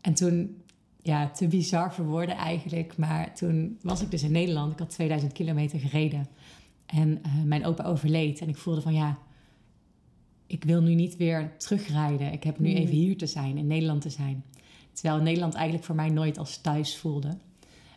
en 0.00 0.14
toen, 0.14 0.56
ja, 1.02 1.30
te 1.30 1.46
bizar 1.48 1.94
voor 1.94 2.04
woorden 2.04 2.36
eigenlijk. 2.36 2.96
Maar 2.96 3.34
toen 3.34 3.78
was 3.82 4.02
ik 4.02 4.10
dus 4.10 4.22
in 4.22 4.32
Nederland. 4.32 4.72
Ik 4.72 4.78
had 4.78 4.90
2000 4.90 5.32
kilometer 5.32 5.78
gereden. 5.78 6.26
En 6.86 7.22
eh, 7.22 7.42
mijn 7.44 7.64
opa 7.66 7.84
overleed. 7.84 8.40
En 8.40 8.48
ik 8.48 8.56
voelde 8.56 8.80
van 8.80 8.94
ja, 8.94 9.18
ik 10.46 10.64
wil 10.64 10.82
nu 10.82 10.94
niet 10.94 11.16
weer 11.16 11.52
terugrijden. 11.58 12.32
Ik 12.32 12.44
heb 12.44 12.58
nu 12.58 12.68
Hmm. 12.70 12.76
even 12.78 12.94
hier 12.94 13.16
te 13.16 13.26
zijn, 13.26 13.56
in 13.56 13.66
Nederland 13.66 14.02
te 14.02 14.10
zijn. 14.10 14.44
Terwijl 14.92 15.22
Nederland 15.22 15.54
eigenlijk 15.54 15.84
voor 15.84 15.94
mij 15.94 16.08
nooit 16.08 16.38
als 16.38 16.60
thuis 16.60 16.96
voelde. 16.96 17.36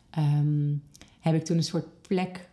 Ehm, 0.10 0.72
heb 1.20 1.36
ik 1.36 1.46
toen 1.46 1.58
een 1.58 1.64
soort 1.64 2.02
plek 2.08 2.50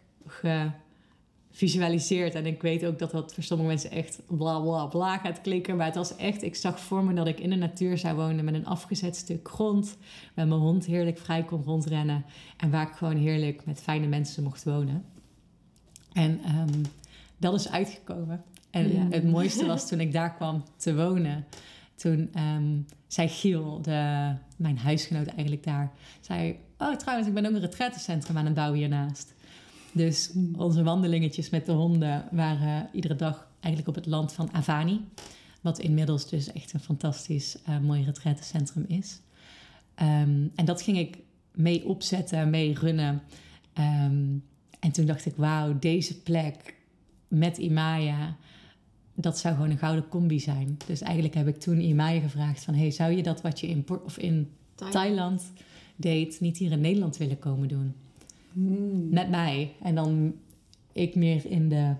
gevisualiseerd. 1.50 2.34
En 2.34 2.46
ik 2.46 2.62
weet 2.62 2.84
ook 2.84 2.98
dat 2.98 3.10
dat 3.10 3.34
voor 3.34 3.42
sommige 3.42 3.68
mensen 3.68 3.90
echt 3.90 4.20
bla 4.26 4.60
bla 4.60 4.86
bla 4.86 5.18
gaat 5.18 5.40
klinken. 5.40 5.76
Maar 5.76 5.86
het 5.86 5.94
was 5.94 6.16
echt, 6.16 6.42
ik 6.42 6.54
zag 6.54 6.80
voor 6.80 7.04
me 7.04 7.14
dat 7.14 7.26
ik 7.26 7.40
in 7.40 7.50
de 7.50 7.56
natuur 7.56 7.98
zou 7.98 8.16
wonen 8.16 8.44
met 8.44 8.54
een 8.54 8.66
afgezet 8.66 9.16
stuk 9.16 9.48
grond. 9.48 9.96
Met 10.34 10.48
mijn 10.48 10.60
hond 10.60 10.86
heerlijk 10.86 11.18
vrij 11.18 11.42
kon 11.44 11.62
rondrennen. 11.64 12.24
En 12.56 12.70
waar 12.70 12.88
ik 12.88 12.94
gewoon 12.94 13.16
heerlijk 13.16 13.66
met 13.66 13.80
fijne 13.82 14.06
mensen 14.06 14.42
mocht 14.42 14.64
wonen. 14.64 15.04
En 16.12 16.40
ehm, 16.44 16.82
dat 17.36 17.54
is 17.54 17.70
uitgekomen. 17.70 18.44
En 18.70 18.92
Ja. 18.92 19.06
het 19.10 19.24
mooiste 19.24 19.66
was 19.66 19.88
toen 19.88 20.00
ik 20.00 20.12
daar 20.12 20.34
kwam 20.34 20.64
te 20.76 20.94
wonen. 20.94 21.44
Toen 21.94 22.28
ehm, 22.32 22.76
zei 23.06 23.28
Giel, 23.28 23.82
de, 23.82 24.32
mijn 24.56 24.78
huisgenoot 24.78 25.26
eigenlijk 25.26 25.64
daar, 25.64 25.92
zei... 26.20 26.56
Oh, 26.78 26.94
trouwens, 26.94 27.28
ik 27.28 27.34
ben 27.34 27.46
ook 27.46 27.52
een 27.52 27.60
retraitecentrum 27.60 28.38
aan 28.38 28.44
het 28.44 28.54
bouwen 28.54 28.78
hiernaast. 28.78 29.34
Dus 29.92 30.30
onze 30.56 30.82
wandelingetjes 30.82 31.50
met 31.50 31.66
de 31.66 31.72
honden 31.72 32.24
waren 32.30 32.88
iedere 32.92 33.16
dag 33.16 33.48
eigenlijk 33.60 33.96
op 33.96 34.04
het 34.04 34.12
land 34.12 34.32
van 34.32 34.52
Avani. 34.52 35.04
Wat 35.60 35.78
inmiddels 35.78 36.28
dus 36.28 36.52
echt 36.52 36.72
een 36.72 36.80
fantastisch 36.80 37.62
eh, 37.62 37.78
mooi 37.78 38.04
retraitecentrum 38.04 38.84
is. 38.88 39.20
Ehm, 39.94 40.46
en 40.54 40.64
dat 40.64 40.82
ging 40.82 40.98
ik 40.98 41.18
mee 41.54 41.86
opzetten, 41.86 42.50
mee 42.50 42.74
runnen. 42.74 43.22
Ehm, 43.72 44.24
en 44.80 44.92
toen 44.92 45.06
dacht 45.06 45.26
ik, 45.26 45.36
wauw, 45.36 45.78
deze 45.78 46.20
plek 46.20 46.74
met 47.28 47.56
Imaya, 47.56 48.36
dat 49.14 49.38
zou 49.38 49.54
gewoon 49.54 49.70
een 49.70 49.78
gouden 49.78 50.08
combi 50.08 50.40
zijn. 50.40 50.76
Dus 50.86 51.00
eigenlijk 51.00 51.34
heb 51.34 51.48
ik 51.48 51.60
toen 51.60 51.80
Imaya 51.80 52.20
gevraagd 52.20 52.64
van... 52.64 52.74
hey, 52.74 52.90
zou 52.90 53.12
je 53.12 53.22
dat 53.22 53.42
wat 53.42 53.60
je 53.60 53.66
in, 53.66 53.86
of 54.04 54.18
in 54.18 54.50
Thailand 54.90 55.52
deed, 55.96 56.40
niet 56.40 56.56
hier 56.58 56.72
in 56.72 56.80
Nederland 56.80 57.16
willen 57.16 57.38
komen 57.38 57.68
doen? 57.68 57.94
Hmm. 58.52 59.08
Met 59.08 59.30
mij. 59.30 59.72
En 59.82 59.94
dan 59.94 60.34
ik 60.92 61.14
meer 61.14 61.46
in 61.46 61.68
de... 61.68 61.92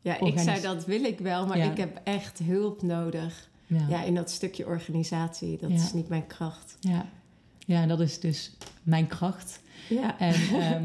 Ja, 0.00 0.20
ik 0.20 0.38
zei 0.38 0.60
dat 0.60 0.84
wil 0.86 1.04
ik 1.04 1.18
wel, 1.18 1.46
maar 1.46 1.58
Ja. 1.58 1.70
ik 1.70 1.76
heb 1.76 2.00
echt 2.04 2.38
hulp 2.38 2.82
nodig. 2.82 3.50
Ja, 3.66 3.86
Ja, 3.88 4.02
in 4.04 4.14
dat 4.14 4.30
stukje 4.30 4.66
organisatie. 4.66 5.58
Dat 5.60 5.70
Ja. 5.70 5.76
is 5.76 5.92
niet 5.92 6.08
mijn 6.08 6.26
kracht. 6.26 6.76
ja. 6.80 7.06
ja, 7.66 7.86
dat 7.86 8.00
is 8.00 8.20
dus 8.20 8.52
mijn 8.82 9.06
kracht. 9.06 9.60
Ja. 9.88 10.18
En 10.18 10.34
ehm, 10.60 10.84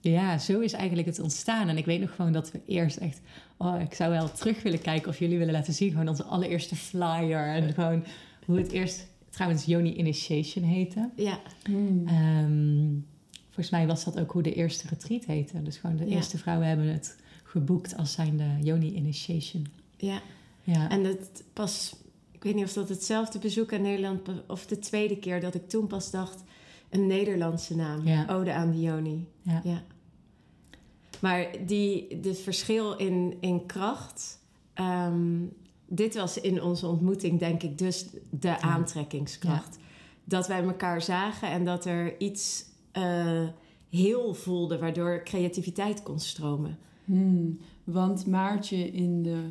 ja, 0.00 0.38
zo 0.38 0.60
is 0.60 0.72
eigenlijk 0.72 1.06
het 1.08 1.20
ontstaan. 1.20 1.68
En 1.68 1.76
ik 1.76 1.84
weet 1.84 2.00
nog 2.00 2.14
gewoon 2.14 2.32
dat 2.32 2.50
we 2.52 2.60
eerst 2.66 2.96
echt... 2.96 3.20
Oh, 3.56 3.80
ik 3.80 3.94
zou 3.94 4.10
wel 4.10 4.32
terug 4.32 4.62
willen 4.62 4.80
kijken 4.80 5.08
of 5.08 5.18
jullie 5.18 5.38
willen 5.38 5.54
laten 5.54 5.72
zien. 5.74 5.90
Gewoon 5.90 6.08
onze 6.08 6.24
allereerste 6.24 6.76
flyer. 6.76 7.46
En 7.54 7.72
gewoon 7.74 8.04
hoe 8.46 8.58
het 8.58 8.70
eerst... 8.72 9.06
Trouwens, 9.30 9.64
Yoni 9.64 9.92
Initiation 9.94 10.64
heette. 10.64 11.10
Ja. 11.16 11.40
Hmm. 11.64 12.06
Ehm, 12.06 12.88
volgens 13.44 13.70
mij 13.70 13.86
was 13.86 14.04
dat 14.04 14.20
ook 14.20 14.32
hoe 14.32 14.42
de 14.42 14.54
eerste 14.54 14.86
retreat 14.88 15.24
heette. 15.24 15.62
Dus 15.62 15.76
gewoon 15.76 15.96
de 15.96 16.04
Ja. 16.08 16.16
eerste 16.16 16.38
vrouwen 16.38 16.66
hebben 16.68 16.86
het 16.86 17.16
geboekt 17.44 17.96
als 17.96 18.12
zijnde 18.12 18.44
Yoni 18.62 18.94
Initiation. 18.94 19.66
ja. 19.96 20.20
Ja, 20.62 20.90
En 20.90 21.02
dat 21.02 21.42
pas... 21.52 21.96
Ik 22.32 22.42
weet 22.42 22.54
niet 22.54 22.64
of 22.64 22.72
dat 22.72 22.88
hetzelfde 22.88 23.38
bezoek 23.38 23.72
aan 23.72 23.82
Nederland... 23.82 24.28
of 24.46 24.66
de 24.66 24.78
tweede 24.78 25.18
keer 25.18 25.40
dat 25.40 25.54
ik 25.54 25.68
toen 25.68 25.86
pas 25.86 26.10
dacht... 26.10 26.42
een 26.90 27.06
Nederlandse 27.06 27.76
naam. 27.76 28.06
Ja. 28.06 28.26
Ode 28.30 28.52
aan 28.52 28.70
Dioni. 28.70 29.26
ja. 29.42 29.60
Ja. 29.64 29.82
Maar 31.20 31.46
die, 31.66 32.06
het 32.22 32.38
verschil 32.38 32.96
in, 32.96 33.34
in 33.40 33.66
kracht... 33.66 34.38
ehm, 34.74 35.38
dit 35.92 36.14
was 36.14 36.40
in 36.40 36.62
onze 36.62 36.86
ontmoeting 36.86 37.38
denk 37.38 37.62
ik 37.62 37.78
dus 37.78 38.06
de 38.30 38.60
aantrekkingskracht. 38.60 39.78
Dat 40.24 40.46
wij 40.46 40.62
elkaar 40.62 41.02
zagen 41.02 41.50
en 41.50 41.64
dat 41.64 41.84
er 41.84 42.20
iets 42.20 42.64
eh, 42.92 43.42
heel 43.90 44.34
voelde... 44.34 44.78
waardoor 44.78 45.22
creativiteit 45.24 46.02
kon 46.02 46.18
stromen. 46.20 46.78
Hmm. 47.04 47.58
Want 47.84 48.26
Maartje 48.26 48.90
in 48.92 49.22
de, 49.22 49.42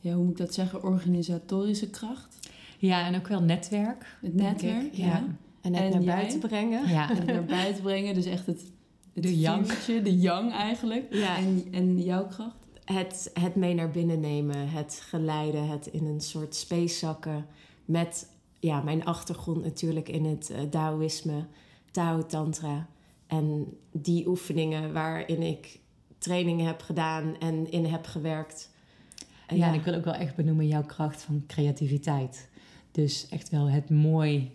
ja, 0.00 0.12
hoe 0.14 0.22
moet 0.22 0.30
ik 0.32 0.38
dat 0.46 0.54
zeggen, 0.54 0.82
organisatorische 0.82 1.90
kracht, 1.90 2.38
ja, 2.78 3.06
en 3.06 3.16
ook 3.16 3.28
wel 3.28 3.42
netwerk. 3.42 4.16
het 4.20 4.38
denk 4.38 4.50
ik. 4.50 4.62
netwerk, 4.62 4.94
Ja. 4.94 5.06
ja. 5.06 5.24
En 5.60 5.74
het 5.74 5.82
En 5.84 5.90
naar 5.90 6.02
jij? 6.02 6.14
buiten 6.14 6.38
brengen. 6.38 6.88
Ja, 6.88 7.10
En 7.10 7.16
het 7.16 7.26
naar 7.26 7.44
buiten 7.44 7.82
brengen, 7.82 8.14
dus 8.14 8.24
echt 8.24 8.46
het 8.46 8.62
het 9.14 9.22
De 9.22 9.38
yang. 9.38 9.66
de 10.02 10.18
yang 10.20 10.52
eigenlijk. 10.52 11.14
Ja. 11.14 11.36
En, 11.36 11.64
en 11.70 12.02
jouw 12.02 12.26
kracht? 12.26 12.66
Het, 12.92 13.30
het 13.34 13.54
mee 13.54 13.74
naar 13.74 13.90
binnen 13.90 14.20
nemen, 14.20 14.68
het 14.70 15.02
geleiden, 15.08 15.68
het 15.68 15.86
in 15.86 16.06
een 16.06 16.20
soort 16.20 16.54
space 16.54 16.98
zakken. 16.98 17.46
Met 17.84 18.30
ja, 18.60 18.82
mijn 18.82 19.04
achtergrond 19.04 19.64
natuurlijk 19.64 20.08
in 20.08 20.24
het 20.24 20.50
eh, 20.50 20.62
Taoïsme, 20.62 21.44
Tao 21.90 22.26
Tantra. 22.26 22.86
En 23.26 23.76
die 23.90 24.28
oefeningen 24.28 24.92
waarin 24.92 25.42
ik 25.42 25.78
trainingen 26.18 26.66
heb 26.66 26.82
gedaan 26.82 27.38
en 27.38 27.70
in 27.70 27.84
heb 27.84 28.06
gewerkt. 28.06 28.70
En 29.46 29.56
Ja, 29.56 29.68
en 29.68 29.74
ik 29.74 29.84
wil 29.84 29.94
ook 29.94 30.04
wel 30.04 30.14
echt 30.14 30.36
benoemen 30.36 30.66
jouw 30.66 30.84
kracht 30.84 31.22
van 31.22 31.44
creativiteit. 31.46 32.48
Dus 32.90 33.28
echt 33.28 33.48
wel 33.48 33.68
het 33.68 33.90
mooi 33.90 34.52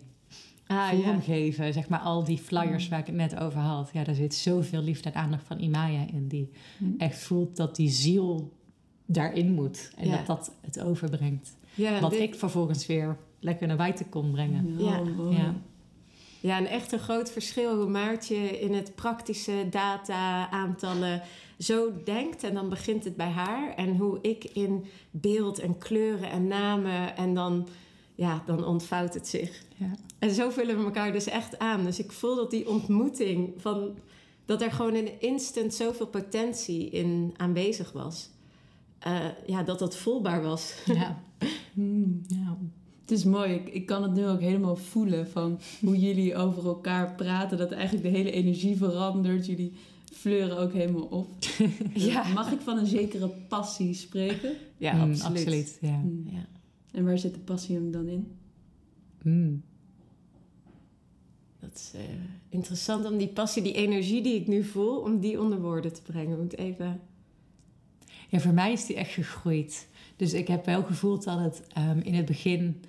ah, 0.66 0.92
ja. 0.92 0.98
vormgeven. 1.04 1.72
Zeg 1.72 1.88
maar 1.88 1.98
al 2.00 2.24
die 2.24 2.38
flyers 2.38 2.84
Mm. 2.84 2.90
waar 2.90 2.98
ik 2.98 3.06
het 3.06 3.14
net 3.14 3.38
over 3.40 3.58
had. 3.60 3.90
Ja, 3.92 4.04
daar 4.04 4.14
zit 4.14 4.34
zoveel 4.34 4.82
liefde 4.82 5.08
en 5.10 5.14
aandacht 5.20 5.46
van 5.46 5.58
Imaya 5.60 6.06
in. 6.12 6.28
Die 6.28 6.50
Hm. 6.78 6.84
echt 6.98 7.18
voelt 7.18 7.56
dat 7.56 7.76
die 7.76 7.88
ziel 7.90 8.52
daarin 9.06 9.52
moet. 9.52 9.90
En 9.96 10.08
Ja. 10.08 10.16
dat 10.16 10.26
dat 10.26 10.52
het 10.60 10.80
overbrengt. 10.80 11.56
Ja, 11.74 12.00
Wat 12.00 12.10
dit- 12.10 12.20
ik 12.20 12.34
vervolgens 12.34 12.86
weer 12.86 13.16
lekker 13.40 13.66
naar 13.66 13.76
buiten 13.76 14.08
kon 14.08 14.30
brengen. 14.30 14.74
Ja. 14.78 15.00
mooi. 15.02 15.36
Ja. 15.36 15.54
Ja, 16.40 16.58
een 16.58 16.66
echt 16.66 16.92
een 16.92 16.98
groot 16.98 17.30
verschil 17.30 17.76
hoe 17.76 17.86
Maartje 17.88 18.60
in 18.60 18.74
het 18.74 18.94
praktische 18.94 19.66
data, 19.70 20.50
aantallen 20.50 21.22
zo 21.58 21.90
denkt. 22.04 22.44
En 22.44 22.54
dan 22.54 22.68
begint 22.68 23.04
het 23.04 23.16
bij 23.16 23.28
haar. 23.28 23.74
En 23.74 23.96
hoe 23.96 24.18
ik 24.22 24.44
in 24.44 24.84
beeld 25.10 25.58
en 25.58 25.78
kleuren 25.78 26.30
en 26.30 26.46
namen. 26.46 27.16
En 27.16 27.34
dan, 27.34 27.68
ja, 28.16 28.42
dan 28.46 28.64
ontvouwt 28.64 29.14
het 29.14 29.28
zich. 29.28 29.62
Ja. 29.76 29.90
En 30.18 30.30
zo 30.34 30.50
vullen 30.50 30.78
we 30.78 30.84
elkaar 30.84 31.12
dus 31.12 31.26
echt 31.26 31.58
aan. 31.58 31.84
Dus 31.84 31.98
ik 31.98 32.12
voel 32.12 32.36
dat 32.36 32.50
die 32.50 32.68
ontmoeting 32.68 33.52
van... 33.56 33.94
dat 34.44 34.62
er 34.62 34.72
gewoon 34.72 34.94
in 34.94 35.06
een 35.06 35.20
instant 35.20 35.74
zoveel 35.74 36.06
potentie 36.06 36.90
in 36.90 37.34
aanwezig 37.36 37.92
was. 37.92 38.28
Eh, 38.98 39.24
ja, 39.46 39.62
dat 39.62 39.78
dat 39.78 39.96
voelbaar 39.96 40.42
was. 40.42 40.74
Ja. 40.84 41.22
Hmm. 41.72 42.22
ja. 42.26 42.56
Het 43.00 43.10
is 43.10 43.24
mooi. 43.24 43.52
Ik, 43.52 43.68
ik 43.68 43.86
kan 43.86 44.02
het 44.02 44.12
nu 44.14 44.26
ook 44.26 44.40
helemaal 44.40 44.76
voelen 44.76 45.28
van 45.28 45.58
hoe 45.80 45.98
jullie 45.98 46.36
over 46.36 46.66
elkaar 46.66 47.14
praten. 47.14 47.58
Dat 47.58 47.72
eigenlijk 47.72 48.04
de 48.04 48.10
hele 48.18 48.30
energie 48.30 48.76
verandert. 48.76 49.46
Jullie 49.46 49.72
fleuren 50.12 50.58
ook 50.58 50.72
helemaal 50.72 51.02
op. 51.10 51.28
Ja. 51.94 52.28
Mag 52.32 52.52
ik 52.52 52.60
van 52.60 52.78
een 52.78 52.86
zekere 52.86 53.28
passie 53.48 53.94
spreken? 53.94 54.52
Ja, 54.76 54.92
Mm, 54.92 55.00
absoluut. 55.10 55.38
absoluut. 55.38 55.78
Ja. 55.80 56.00
Hmm. 56.00 56.26
Ja. 56.30 56.46
En 56.96 57.04
waar 57.04 57.18
zit 57.18 57.34
de 57.34 57.40
passie 57.40 57.74
hem 57.74 57.90
dan 57.90 58.08
in? 58.08 58.36
Mm. 59.22 59.62
Dat 61.60 61.74
is 61.74 61.92
eh, 61.94 62.00
interessant 62.48 63.04
om 63.04 63.16
die 63.16 63.28
passie, 63.28 63.62
die 63.62 63.74
energie 63.74 64.22
die 64.22 64.40
ik 64.40 64.46
nu 64.46 64.64
voel, 64.64 65.00
om 65.00 65.20
die 65.20 65.40
onder 65.40 65.60
woorden 65.60 65.92
te 65.92 66.02
brengen. 66.02 66.40
Moet 66.40 66.56
even. 66.56 67.00
Ja, 68.28 68.38
voor 68.38 68.52
mij 68.52 68.72
is 68.72 68.86
die 68.86 68.96
echt 68.96 69.12
gegroeid. 69.12 69.88
Dus 70.16 70.32
ik 70.32 70.48
heb 70.48 70.64
wel 70.64 70.82
gevoeld 70.82 71.24
dat 71.24 71.38
het 71.38 71.62
ehm, 71.72 71.98
in 71.98 72.14
het 72.14 72.26
begin 72.26 72.84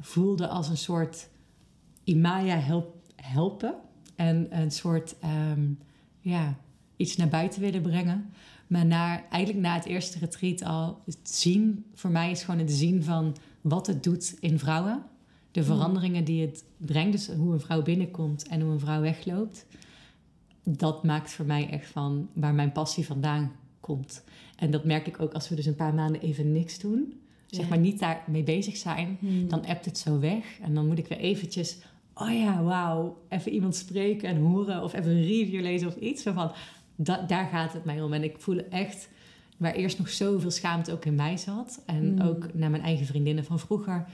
voelde 0.00 0.48
als 0.48 0.68
een 0.68 0.76
soort 0.76 1.28
Imaya 2.04 2.56
help, 2.56 2.96
helpen. 3.16 3.74
En 4.16 4.60
een 4.60 4.70
soort, 4.70 5.18
ehm, 5.18 5.70
ja, 6.20 6.58
iets 6.96 7.16
naar 7.16 7.28
buiten 7.28 7.60
willen 7.60 7.82
brengen. 7.82 8.32
Maar 8.66 8.86
na, 8.86 9.28
eigenlijk 9.28 9.64
na 9.64 9.74
het 9.74 9.84
eerste 9.84 10.18
retreat 10.18 10.62
al, 10.62 11.02
het 11.04 11.18
zien, 11.22 11.84
voor 11.94 12.10
mij 12.10 12.30
is 12.30 12.42
gewoon 12.42 12.60
het 12.60 12.72
zien 12.72 13.02
van 13.02 13.36
wat 13.62 13.86
het 13.86 14.02
doet 14.02 14.36
in 14.40 14.58
vrouwen. 14.58 15.02
De 15.50 15.64
veranderingen 15.64 16.24
die 16.24 16.40
het 16.40 16.64
brengt, 16.76 17.12
dus 17.12 17.28
hoe 17.36 17.52
een 17.52 17.60
vrouw 17.60 17.82
binnenkomt 17.82 18.48
en 18.48 18.60
hoe 18.60 18.72
een 18.72 18.80
vrouw 18.80 19.00
wegloopt. 19.00 19.66
Dat 20.62 21.04
maakt 21.04 21.30
voor 21.30 21.44
mij 21.44 21.68
echt 21.70 21.86
van 21.86 22.28
waar 22.32 22.54
mijn 22.54 22.72
passie 22.72 23.06
vandaan 23.06 23.52
komt. 23.80 24.24
En 24.56 24.70
dat 24.70 24.84
merk 24.84 25.06
ik 25.06 25.20
ook 25.20 25.32
als 25.32 25.48
we 25.48 25.54
dus 25.54 25.66
een 25.66 25.74
paar 25.74 25.94
maanden 25.94 26.20
even 26.20 26.52
niks 26.52 26.78
doen. 26.78 27.20
Zeg 27.46 27.68
maar 27.68 27.78
niet 27.78 27.98
daarmee 27.98 28.42
bezig 28.42 28.76
zijn. 28.76 29.18
Dan 29.48 29.66
appt 29.66 29.84
het 29.84 29.98
zo 29.98 30.18
weg. 30.18 30.58
En 30.62 30.74
dan 30.74 30.86
moet 30.86 30.98
ik 30.98 31.06
weer 31.06 31.18
eventjes... 31.18 31.78
Oh 32.14 32.32
ja, 32.32 32.62
wauw. 32.62 33.22
Even 33.28 33.52
iemand 33.52 33.76
spreken 33.76 34.28
en 34.28 34.36
horen. 34.40 34.82
Of 34.82 34.92
even 34.94 35.10
een 35.10 35.26
review 35.26 35.60
lezen 35.60 35.88
of 35.88 35.96
iets. 35.96 36.22
Van, 36.22 36.52
da- 36.96 37.22
daar 37.26 37.46
gaat 37.48 37.72
het 37.72 37.84
mij 37.84 38.02
om. 38.02 38.12
En 38.12 38.22
ik 38.22 38.34
voel 38.38 38.58
echt... 38.70 39.08
Waar 39.62 39.74
eerst 39.74 39.98
nog 39.98 40.08
zoveel 40.08 40.50
schaamte 40.50 40.92
ook 40.92 41.04
in 41.04 41.14
mij 41.14 41.36
zat. 41.36 41.82
En 41.86 42.12
Mm. 42.12 42.20
ook 42.20 42.54
naar 42.54 42.70
mijn 42.70 42.82
eigen 42.82 43.06
vriendinnen 43.06 43.44
van 43.44 43.58
vroeger. 43.58 44.06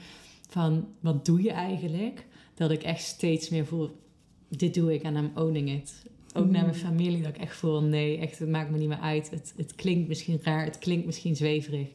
Van, 0.49 0.87
wat 0.99 1.25
doe 1.25 1.41
je 1.41 1.51
eigenlijk? 1.51 2.25
Dat 2.53 2.71
ik 2.71 2.83
echt 2.83 3.03
steeds 3.03 3.49
meer 3.49 3.65
voel... 3.65 4.01
Dit 4.49 4.73
doe 4.73 4.93
ik 4.93 5.01
en 5.01 5.15
I'm 5.15 5.31
owning 5.35 5.69
it. 5.69 6.03
Ook 6.33 6.49
naar 6.49 6.65
mijn 6.65 6.75
Mm. 6.75 6.81
familie, 6.81 7.21
dat 7.21 7.35
ik 7.35 7.41
echt 7.41 7.55
voel, 7.55 7.81
nee, 7.81 8.17
echt, 8.17 8.39
het 8.39 8.49
maakt 8.49 8.69
me 8.69 8.77
niet 8.77 8.87
meer 8.87 8.99
uit. 8.99 9.29
Het, 9.29 9.53
het 9.57 9.75
klinkt 9.75 10.07
misschien 10.07 10.39
raar, 10.43 10.65
het 10.65 10.77
klinkt 10.77 11.05
misschien 11.05 11.35
zweverig. 11.35 11.87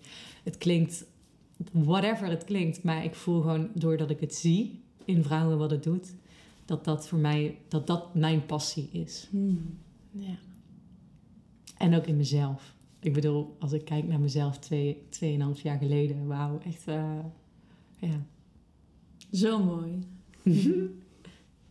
Het 0.42 0.58
klinkt, 0.58 1.04
whatever 1.72 2.26
het 2.28 2.44
klinkt. 2.44 2.82
Maar 2.82 3.04
ik 3.04 3.14
voel 3.14 3.40
gewoon, 3.40 3.68
doordat 3.74 4.10
ik 4.10 4.20
het 4.20 4.34
zie 4.34 4.82
in 5.04 5.22
vrouwen 5.24 5.58
wat 5.58 5.70
het 5.70 5.82
doet... 5.82 6.14
dat 6.64 6.84
dat 6.84 7.08
voor 7.08 7.18
mij, 7.18 7.58
dat 7.68 7.86
dat 7.86 8.14
mijn 8.14 8.46
passie 8.46 8.88
is. 8.92 9.28
Hmm. 9.30 9.78
Ja. 10.10 10.36
En 11.78 11.94
ook 11.94 12.06
in 12.06 12.16
mezelf. 12.16 12.73
Ik 13.04 13.12
bedoel, 13.12 13.56
als 13.58 13.72
ik 13.72 13.84
kijk 13.84 14.06
naar 14.06 14.20
mezelf 14.20 14.58
twee, 14.58 15.06
tweeënhalf 15.08 15.60
jaar 15.60 15.78
geleden... 15.78 16.26
Wauw, 16.26 16.60
echt, 16.64 16.86
eh, 16.86 17.18
ja. 17.98 18.26
Zo 19.32 19.64
mooi. 19.64 19.98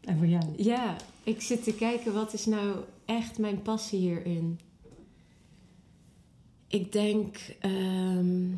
en 0.01 0.17
voor 0.17 0.27
jou? 0.27 0.43
ja, 0.57 0.95
ik 1.23 1.41
zit 1.41 1.63
te 1.63 1.73
kijken 1.73 2.13
wat 2.13 2.33
is 2.33 2.45
nou 2.45 2.75
echt 3.05 3.37
mijn 3.37 3.61
passie 3.61 3.99
hierin. 3.99 4.59
Ik 6.67 6.91
denk, 6.91 7.37
ehm, 7.59 8.51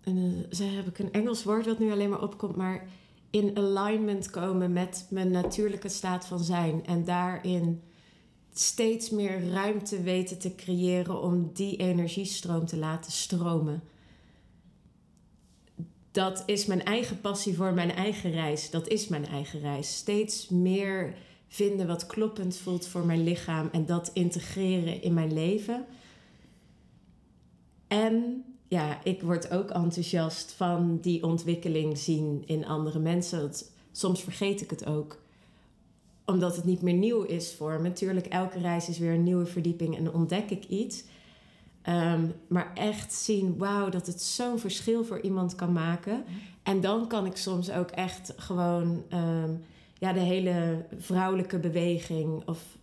en 0.00 0.14
dan 0.14 0.44
ze 0.50 0.64
heb 0.64 0.86
ik 0.86 0.98
een 0.98 1.12
Engels 1.12 1.44
woord 1.44 1.66
wat 1.66 1.78
nu 1.78 1.92
alleen 1.92 2.10
maar 2.10 2.22
opkomt, 2.22 2.56
maar 2.56 2.88
in 3.30 3.56
alignment 3.56 4.30
komen 4.30 4.72
met 4.72 5.06
mijn 5.10 5.30
natuurlijke 5.30 5.88
staat 5.88 6.26
van 6.26 6.38
zijn. 6.38 6.86
En 6.86 7.04
daarin 7.04 7.82
steeds 8.58 9.10
meer 9.10 9.50
ruimte 9.50 10.02
weten 10.02 10.38
te 10.38 10.54
creëren 10.54 11.22
om 11.22 11.50
die 11.52 11.76
energiestroom 11.76 12.66
te 12.66 12.76
laten 12.76 13.12
stromen. 13.12 13.82
Dat 16.10 16.42
is 16.46 16.66
mijn 16.66 16.84
eigen 16.84 17.20
passie 17.20 17.54
voor 17.54 17.72
mijn 17.72 17.90
eigen 17.90 18.30
reis. 18.30 18.70
Dat 18.70 18.88
is 18.88 19.08
mijn 19.08 19.26
eigen 19.26 19.60
reis. 19.60 19.96
Steeds 19.96 20.48
meer 20.48 21.14
vinden 21.48 21.86
wat 21.86 22.06
kloppend 22.06 22.56
voelt 22.56 22.86
voor 22.86 23.06
mijn 23.06 23.24
lichaam 23.24 23.68
en 23.72 23.86
dat 23.86 24.10
integreren 24.12 25.02
in 25.02 25.14
mijn 25.14 25.32
leven. 25.32 25.86
En 27.88 28.44
ja, 28.68 29.04
ik 29.04 29.22
word 29.22 29.50
ook 29.50 29.70
enthousiast 29.70 30.52
van 30.52 30.98
die 31.00 31.22
ontwikkeling 31.22 31.98
zien 31.98 32.42
in 32.46 32.66
andere 32.66 32.98
mensen. 32.98 33.50
Soms 33.92 34.22
vergeet 34.22 34.60
ik 34.60 34.70
het 34.70 34.86
ook 34.86 35.22
omdat 36.24 36.56
het 36.56 36.64
niet 36.64 36.82
meer 36.82 36.94
nieuw 36.94 37.22
is 37.22 37.54
voor 37.54 37.72
me. 37.80 37.88
Natuurlijk, 37.88 38.26
elke 38.26 38.58
reis 38.58 38.88
is 38.88 38.98
weer 38.98 39.12
een 39.12 39.22
nieuwe 39.22 39.46
verdieping 39.46 39.96
en 39.96 40.12
ontdek 40.12 40.50
ik 40.50 40.64
iets. 40.64 41.04
Ehm, 41.82 42.26
maar 42.46 42.72
echt 42.74 43.12
zien, 43.12 43.56
wauw, 43.56 43.88
dat 43.88 44.06
het 44.06 44.22
zo'n 44.22 44.58
verschil 44.58 45.04
voor 45.04 45.20
iemand 45.20 45.54
kan 45.54 45.72
maken. 45.72 46.24
En 46.62 46.80
dan 46.80 47.08
kan 47.08 47.26
ik 47.26 47.36
soms 47.36 47.70
ook 47.70 47.90
echt 47.90 48.32
gewoon 48.36 49.02
ehm, 49.08 49.50
ja, 49.98 50.12
de 50.12 50.20
hele 50.20 50.84
vrouwelijke 50.98 51.58
beweging. 51.58 52.48
Of 52.48 52.76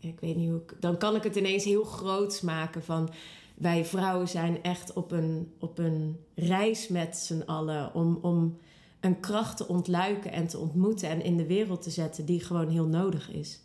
ik 0.00 0.20
weet 0.20 0.36
niet 0.36 0.48
hoe 0.50 0.60
ik. 0.60 0.76
Dan 0.80 0.98
kan 0.98 1.16
ik 1.16 1.22
het 1.22 1.36
ineens 1.36 1.64
heel 1.64 1.84
groots 1.84 2.40
maken 2.40 2.82
van. 2.82 3.10
Wij 3.54 3.84
vrouwen 3.84 4.28
zijn 4.28 4.62
echt 4.62 4.92
op 4.92 5.12
een, 5.12 5.52
op 5.58 5.78
een 5.78 6.16
reis 6.34 6.88
met 6.88 7.16
z'n 7.16 7.42
allen 7.46 7.94
om, 7.94 8.18
om 8.22 8.58
een 9.02 9.20
kracht 9.20 9.56
te 9.56 9.68
ontluiken 9.68 10.32
en 10.32 10.46
te 10.46 10.58
ontmoeten 10.58 11.08
en 11.08 11.24
in 11.24 11.36
de 11.36 11.46
wereld 11.46 11.82
te 11.82 11.90
zetten 11.90 12.24
die 12.24 12.40
gewoon 12.40 12.68
heel 12.68 12.86
nodig 12.86 13.30
is. 13.30 13.60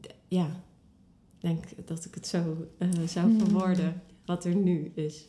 D- 0.00 0.14
Ja, 0.28 0.46
ik 0.46 1.40
denk 1.40 1.64
dat 1.86 2.04
ik 2.04 2.14
het 2.14 2.26
zo 2.26 2.66
eh, 2.78 2.88
zou 3.06 3.26
Mm. 3.30 3.38
verwoorden 3.38 4.02
wat 4.24 4.44
er 4.44 4.54
nu 4.54 4.92
is. 4.94 5.24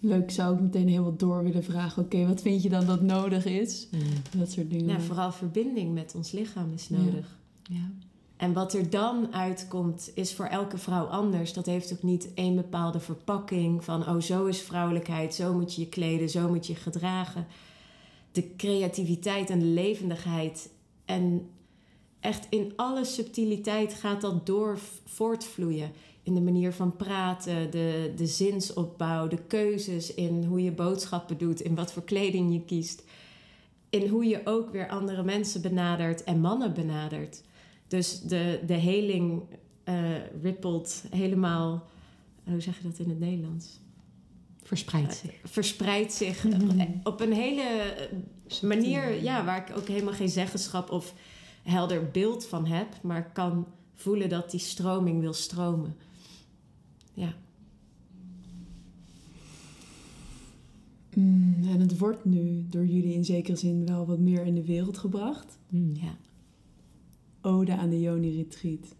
Leuk, 0.00 0.30
zou 0.30 0.54
ik 0.54 0.60
meteen 0.60 0.88
helemaal 0.88 1.16
door 1.16 1.42
willen 1.44 1.64
vragen. 1.64 2.02
Oké, 2.02 2.26
wat 2.26 2.40
vind 2.42 2.62
je 2.62 2.68
dan 2.68 2.86
dat 2.86 3.02
nodig 3.02 3.44
is? 3.44 3.88
Dat 4.36 4.50
soort 4.50 4.70
dingen. 4.70 4.86
Ja, 4.86 5.00
vooral 5.00 5.32
verbinding 5.32 5.94
met 5.94 6.14
ons 6.14 6.30
lichaam 6.32 6.72
is 6.72 6.88
Ja. 6.88 6.96
nodig. 6.98 7.36
Ja. 7.62 7.90
En 8.38 8.52
wat 8.52 8.72
er 8.72 8.90
dan 8.90 9.34
uitkomt, 9.34 10.10
is 10.14 10.34
voor 10.34 10.44
elke 10.44 10.78
vrouw 10.78 11.04
anders. 11.04 11.52
Dat 11.52 11.66
heeft 11.66 11.92
ook 11.92 12.02
niet 12.02 12.34
één 12.34 12.54
bepaalde 12.54 13.00
verpakking 13.00 13.84
van, 13.84 14.08
oh, 14.08 14.20
zo 14.20 14.46
is 14.46 14.62
vrouwelijkheid, 14.62 15.34
zo 15.34 15.54
moet 15.54 15.74
je 15.74 15.80
je 15.80 15.88
kleden, 15.88 16.30
zo 16.30 16.48
moet 16.48 16.66
je 16.66 16.74
gedragen. 16.74 17.46
De 18.32 18.56
creativiteit 18.56 19.50
en 19.50 19.58
de 19.58 19.64
levendigheid 19.64 20.70
en 21.04 21.48
echt 22.20 22.46
in 22.50 22.72
alle 22.76 23.04
subtiliteit 23.04 23.94
gaat 23.94 24.20
dat 24.20 24.46
door 24.46 24.78
voortvloeien. 25.04 25.90
In 26.22 26.34
de 26.34 26.40
manier 26.40 26.72
van 26.72 26.96
praten, 26.96 27.70
de, 27.70 28.12
de 28.16 28.26
zinsopbouw, 28.26 29.28
de 29.28 29.42
keuzes 29.46 30.14
in 30.14 30.44
hoe 30.44 30.62
je 30.62 30.72
boodschappen 30.72 31.38
doet, 31.38 31.60
in 31.60 31.74
wat 31.74 31.92
voor 31.92 32.04
kleding 32.04 32.52
je 32.52 32.64
kiest. 32.64 33.04
In 33.90 34.08
hoe 34.08 34.24
je 34.24 34.40
ook 34.44 34.70
weer 34.70 34.88
andere 34.88 35.22
mensen 35.22 35.62
benadert 35.62 36.24
en 36.24 36.40
mannen 36.40 36.74
benadert 36.74 37.42
Dus 37.88 38.20
de, 38.20 38.60
de 38.66 38.74
heling 38.74 39.42
uh, 39.84 39.94
rippelt 40.42 41.04
helemaal, 41.10 41.86
hoe 42.44 42.60
zeg 42.60 42.76
je 42.76 42.82
dat 42.82 42.98
in 42.98 43.08
het 43.08 43.18
Nederlands? 43.18 43.80
Verspreidt 44.62 45.14
zich. 45.14 45.32
Uh, 45.32 45.38
verspreidt 45.44 46.12
zich 46.12 46.46
op 47.02 47.20
een 47.20 47.32
hele 47.32 47.96
manier 48.62 49.22
ja, 49.22 49.44
waar 49.44 49.68
ik 49.68 49.76
ook 49.76 49.88
helemaal 49.88 50.12
geen 50.12 50.28
zeggenschap 50.28 50.90
of 50.90 51.14
helder 51.62 52.10
beeld 52.10 52.46
van 52.46 52.66
heb, 52.66 53.02
maar 53.02 53.32
kan 53.32 53.66
voelen 53.94 54.28
dat 54.28 54.50
die 54.50 54.60
stroming 54.60 55.20
wil 55.20 55.32
stromen. 55.32 55.96
Ja. 57.14 57.34
Mm, 61.14 61.56
en 61.68 61.80
het 61.80 61.98
wordt 61.98 62.24
nu 62.24 62.66
door 62.68 62.86
jullie 62.86 63.14
in 63.14 63.24
zekere 63.24 63.56
zin 63.56 63.86
wel 63.86 64.06
wat 64.06 64.18
meer 64.18 64.46
in 64.46 64.54
de 64.54 64.64
wereld 64.64 64.98
gebracht. 64.98 65.58
Mm, 65.68 65.94
ja. 65.94 66.16
Ode 67.42 67.76
aan 67.76 67.90
de 67.90 68.00
Yoni 68.00 68.36
Retreat. 68.36 68.94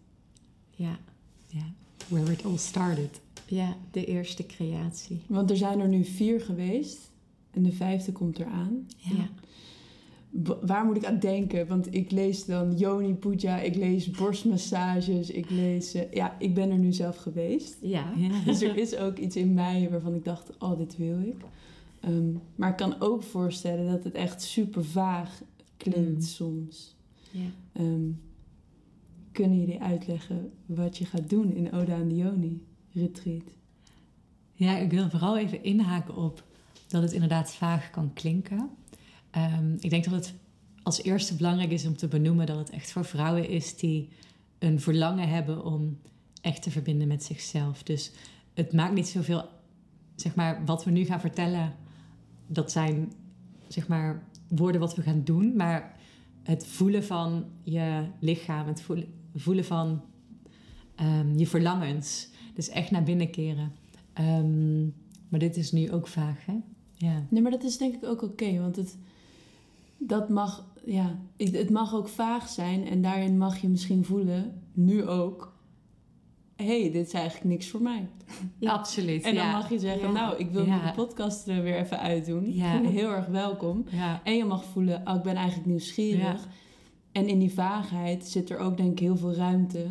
Ja. 0.70 0.98
Ja, 1.46 1.72
where 2.08 2.32
it 2.32 2.44
all 2.44 2.56
started. 2.56 3.20
Ja, 3.46 3.76
de 3.90 4.04
eerste 4.04 4.46
creatie. 4.46 5.20
Want 5.26 5.50
er 5.50 5.56
zijn 5.56 5.80
er 5.80 5.88
nu 5.88 6.04
vier 6.04 6.40
geweest 6.40 7.10
en 7.50 7.62
de 7.62 7.72
vijfde 7.72 8.12
komt 8.12 8.38
eraan. 8.38 8.86
Ja. 8.96 9.28
Waar 10.60 10.84
moet 10.84 10.96
ik 10.96 11.04
aan 11.04 11.18
denken? 11.18 11.66
Want 11.66 11.94
ik 11.94 12.10
lees 12.10 12.44
dan 12.44 12.76
Yoni 12.76 13.14
Puja, 13.14 13.60
ik 13.60 13.74
lees 13.74 14.10
borstmassages, 14.10 15.30
ik 15.30 15.50
lees... 15.50 15.94
Uh, 15.94 16.12
ja, 16.12 16.36
ik 16.38 16.54
ben 16.54 16.70
er 16.70 16.78
nu 16.78 16.92
zelf 16.92 17.16
geweest. 17.16 17.76
Ja. 17.80 18.12
Dus 18.44 18.62
er 18.62 18.76
is 18.76 18.96
ook 18.96 19.18
iets 19.18 19.36
in 19.36 19.54
mij 19.54 19.88
waarvan 19.90 20.14
ik 20.14 20.24
dacht, 20.24 20.50
oh, 20.58 20.78
dit 20.78 20.96
wil 20.96 21.20
ik. 21.20 21.36
Um, 22.04 22.40
maar 22.54 22.70
ik 22.70 22.76
kan 22.76 23.00
ook 23.00 23.22
voorstellen 23.22 23.90
dat 23.90 24.04
het 24.04 24.14
echt 24.14 24.42
super 24.42 24.84
vaag 24.84 25.42
klinkt 25.76 26.14
mm. 26.14 26.20
soms. 26.20 26.96
Ja. 27.30 27.80
Um, 27.82 28.20
kunnen 29.38 29.58
jullie 29.58 29.80
uitleggen 29.80 30.52
wat 30.66 30.98
je 30.98 31.04
gaat 31.04 31.30
doen 31.30 31.54
in 31.54 31.72
Oda 31.72 31.94
aan 31.94 32.08
Dioni 32.08 32.66
retreat? 32.92 33.56
Ja, 34.52 34.76
ik 34.76 34.90
wil 34.90 35.10
vooral 35.10 35.38
even 35.38 35.62
inhaken 35.62 36.16
op 36.16 36.44
dat 36.88 37.02
het 37.02 37.12
inderdaad 37.12 37.54
vaag 37.54 37.90
kan 37.90 38.12
klinken. 38.12 38.70
Um, 39.36 39.76
ik 39.80 39.90
denk 39.90 40.04
dat 40.04 40.12
het 40.12 40.34
als 40.82 41.02
eerste 41.02 41.36
belangrijk 41.36 41.70
is 41.70 41.86
om 41.86 41.96
te 41.96 42.08
benoemen 42.08 42.46
dat 42.46 42.58
het 42.58 42.70
echt 42.70 42.92
voor 42.92 43.04
vrouwen 43.04 43.48
is 43.48 43.76
die 43.76 44.08
een 44.58 44.80
verlangen 44.80 45.28
hebben 45.28 45.64
om 45.64 45.98
echt 46.40 46.62
te 46.62 46.70
verbinden 46.70 47.08
met 47.08 47.24
zichzelf. 47.24 47.82
Dus 47.82 48.12
het 48.54 48.72
maakt 48.72 48.94
niet 48.94 49.08
zoveel, 49.08 49.48
zeg 50.14 50.34
maar, 50.34 50.64
wat 50.64 50.84
we 50.84 50.90
nu 50.90 51.04
gaan 51.04 51.20
vertellen, 51.20 51.74
dat 52.46 52.72
zijn, 52.72 53.12
zeg 53.68 53.88
maar, 53.88 54.22
woorden 54.48 54.80
wat 54.80 54.94
we 54.94 55.02
gaan 55.02 55.24
doen, 55.24 55.56
maar 55.56 55.96
het 56.42 56.66
voelen 56.66 57.04
van 57.04 57.44
je 57.62 58.06
lichaam, 58.20 58.66
het 58.66 58.82
voelen, 58.82 59.16
voelen 59.34 59.64
van 59.64 60.02
um, 61.00 61.38
je 61.38 61.46
verlangens. 61.46 62.28
Dus 62.54 62.68
echt 62.68 62.90
naar 62.90 63.02
binnen 63.02 63.30
keren. 63.30 63.72
Um, 64.20 64.94
maar 65.28 65.40
dit 65.40 65.56
is 65.56 65.72
nu 65.72 65.92
ook 65.92 66.06
vaag, 66.08 66.46
hè? 66.46 66.56
Ja. 66.94 67.26
Nee, 67.28 67.42
maar 67.42 67.50
dat 67.50 67.62
is 67.62 67.78
denk 67.78 67.94
ik 67.94 68.04
ook 68.04 68.22
oké, 68.22 68.24
okay, 68.24 68.60
want 68.60 68.76
het, 68.76 68.98
dat 69.98 70.28
mag, 70.28 70.66
ja, 70.84 71.18
het 71.36 71.70
mag 71.70 71.94
ook 71.94 72.08
vaag 72.08 72.48
zijn 72.48 72.86
en 72.86 73.02
daarin 73.02 73.38
mag 73.38 73.58
je 73.58 73.68
misschien 73.68 74.04
voelen, 74.04 74.62
nu 74.72 75.06
ook, 75.06 75.56
hé, 76.56 76.80
hey, 76.80 76.90
dit 76.92 77.06
is 77.06 77.12
eigenlijk 77.12 77.44
niks 77.50 77.68
voor 77.68 77.82
mij. 77.82 78.08
Ja, 78.58 78.72
absoluut. 78.72 79.22
En 79.22 79.34
dan 79.34 79.44
ja. 79.44 79.52
mag 79.52 79.70
je 79.70 79.78
zeggen, 79.78 80.12
nou, 80.12 80.36
ik 80.36 80.50
wil 80.50 80.64
de 80.64 80.92
podcast 80.94 81.48
er 81.48 81.62
weer 81.62 81.76
even 81.76 82.00
uitdoen. 82.00 82.54
Ja. 82.54 82.80
Heel 82.82 83.10
erg 83.10 83.26
welkom. 83.26 83.84
En 84.24 84.36
je 84.36 84.44
mag 84.44 84.64
voelen, 84.64 85.02
oh, 85.04 85.14
ik 85.14 85.22
ben 85.22 85.34
eigenlijk 85.34 85.66
nieuwsgierig. 85.68 86.48
En 87.12 87.28
in 87.28 87.38
die 87.38 87.52
vaagheid 87.52 88.26
zit 88.26 88.50
er 88.50 88.58
ook 88.58 88.76
denk 88.76 88.92
ik 88.92 88.98
heel 88.98 89.16
veel 89.16 89.34
ruimte 89.34 89.86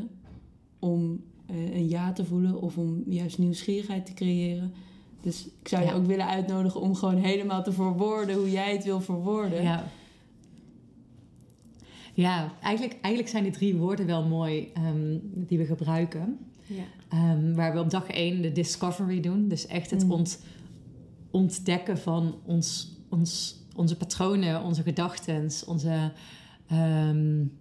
om 0.80 1.24
uh, 1.52 1.76
een 1.76 1.90
ja 1.90 2.14
te 2.14 2.26
voelen 2.26 2.62
of 2.62 2.78
om 2.78 3.04
juist 3.08 3.38
nieuwsgierigheid 3.38 4.06
te 4.06 4.14
creëren. 4.14 4.74
Dus 5.22 5.48
ik 5.62 5.68
zou 5.68 5.86
je 5.86 5.94
ook 5.94 6.06
willen 6.06 6.28
uitnodigen 6.28 6.82
om 6.82 6.96
gewoon 6.96 7.18
helemaal 7.18 7.64
te 7.64 7.72
verwoorden 7.72 8.36
hoe 8.36 8.52
jij 8.52 8.72
het 8.72 8.84
wil 8.84 9.02
verwoorden. 9.02 9.64
Ja, 9.64 9.88
ja 12.14 12.54
eigenlijk, 12.62 12.98
eigenlijk 13.02 13.28
zijn 13.28 13.44
die 13.44 13.52
drie 13.52 13.76
woorden 13.76 14.06
wel 14.06 14.24
mooi 14.24 14.72
um, 14.78 15.22
die 15.34 15.58
we 15.58 15.66
gebruiken. 15.66 16.38
Ja. 16.66 17.34
Um, 17.34 17.56
waar 17.56 17.74
we 17.74 17.80
op 17.80 17.90
dag 17.90 18.08
één 18.08 18.42
de 18.42 18.52
discovery 18.52 19.20
doen. 19.20 19.48
Dus 19.48 19.68
echt 19.68 19.92
het 19.92 20.04
Mm. 20.04 20.12
ont, 20.12 20.40
ontdekken 21.32 21.98
van 21.98 22.36
ons, 22.46 22.96
ons, 23.10 23.62
onze 23.76 23.98
patronen, 23.98 24.64
onze 24.64 24.84
gedachten, 24.84 25.50
onze 25.68 26.12
um, 26.72 27.52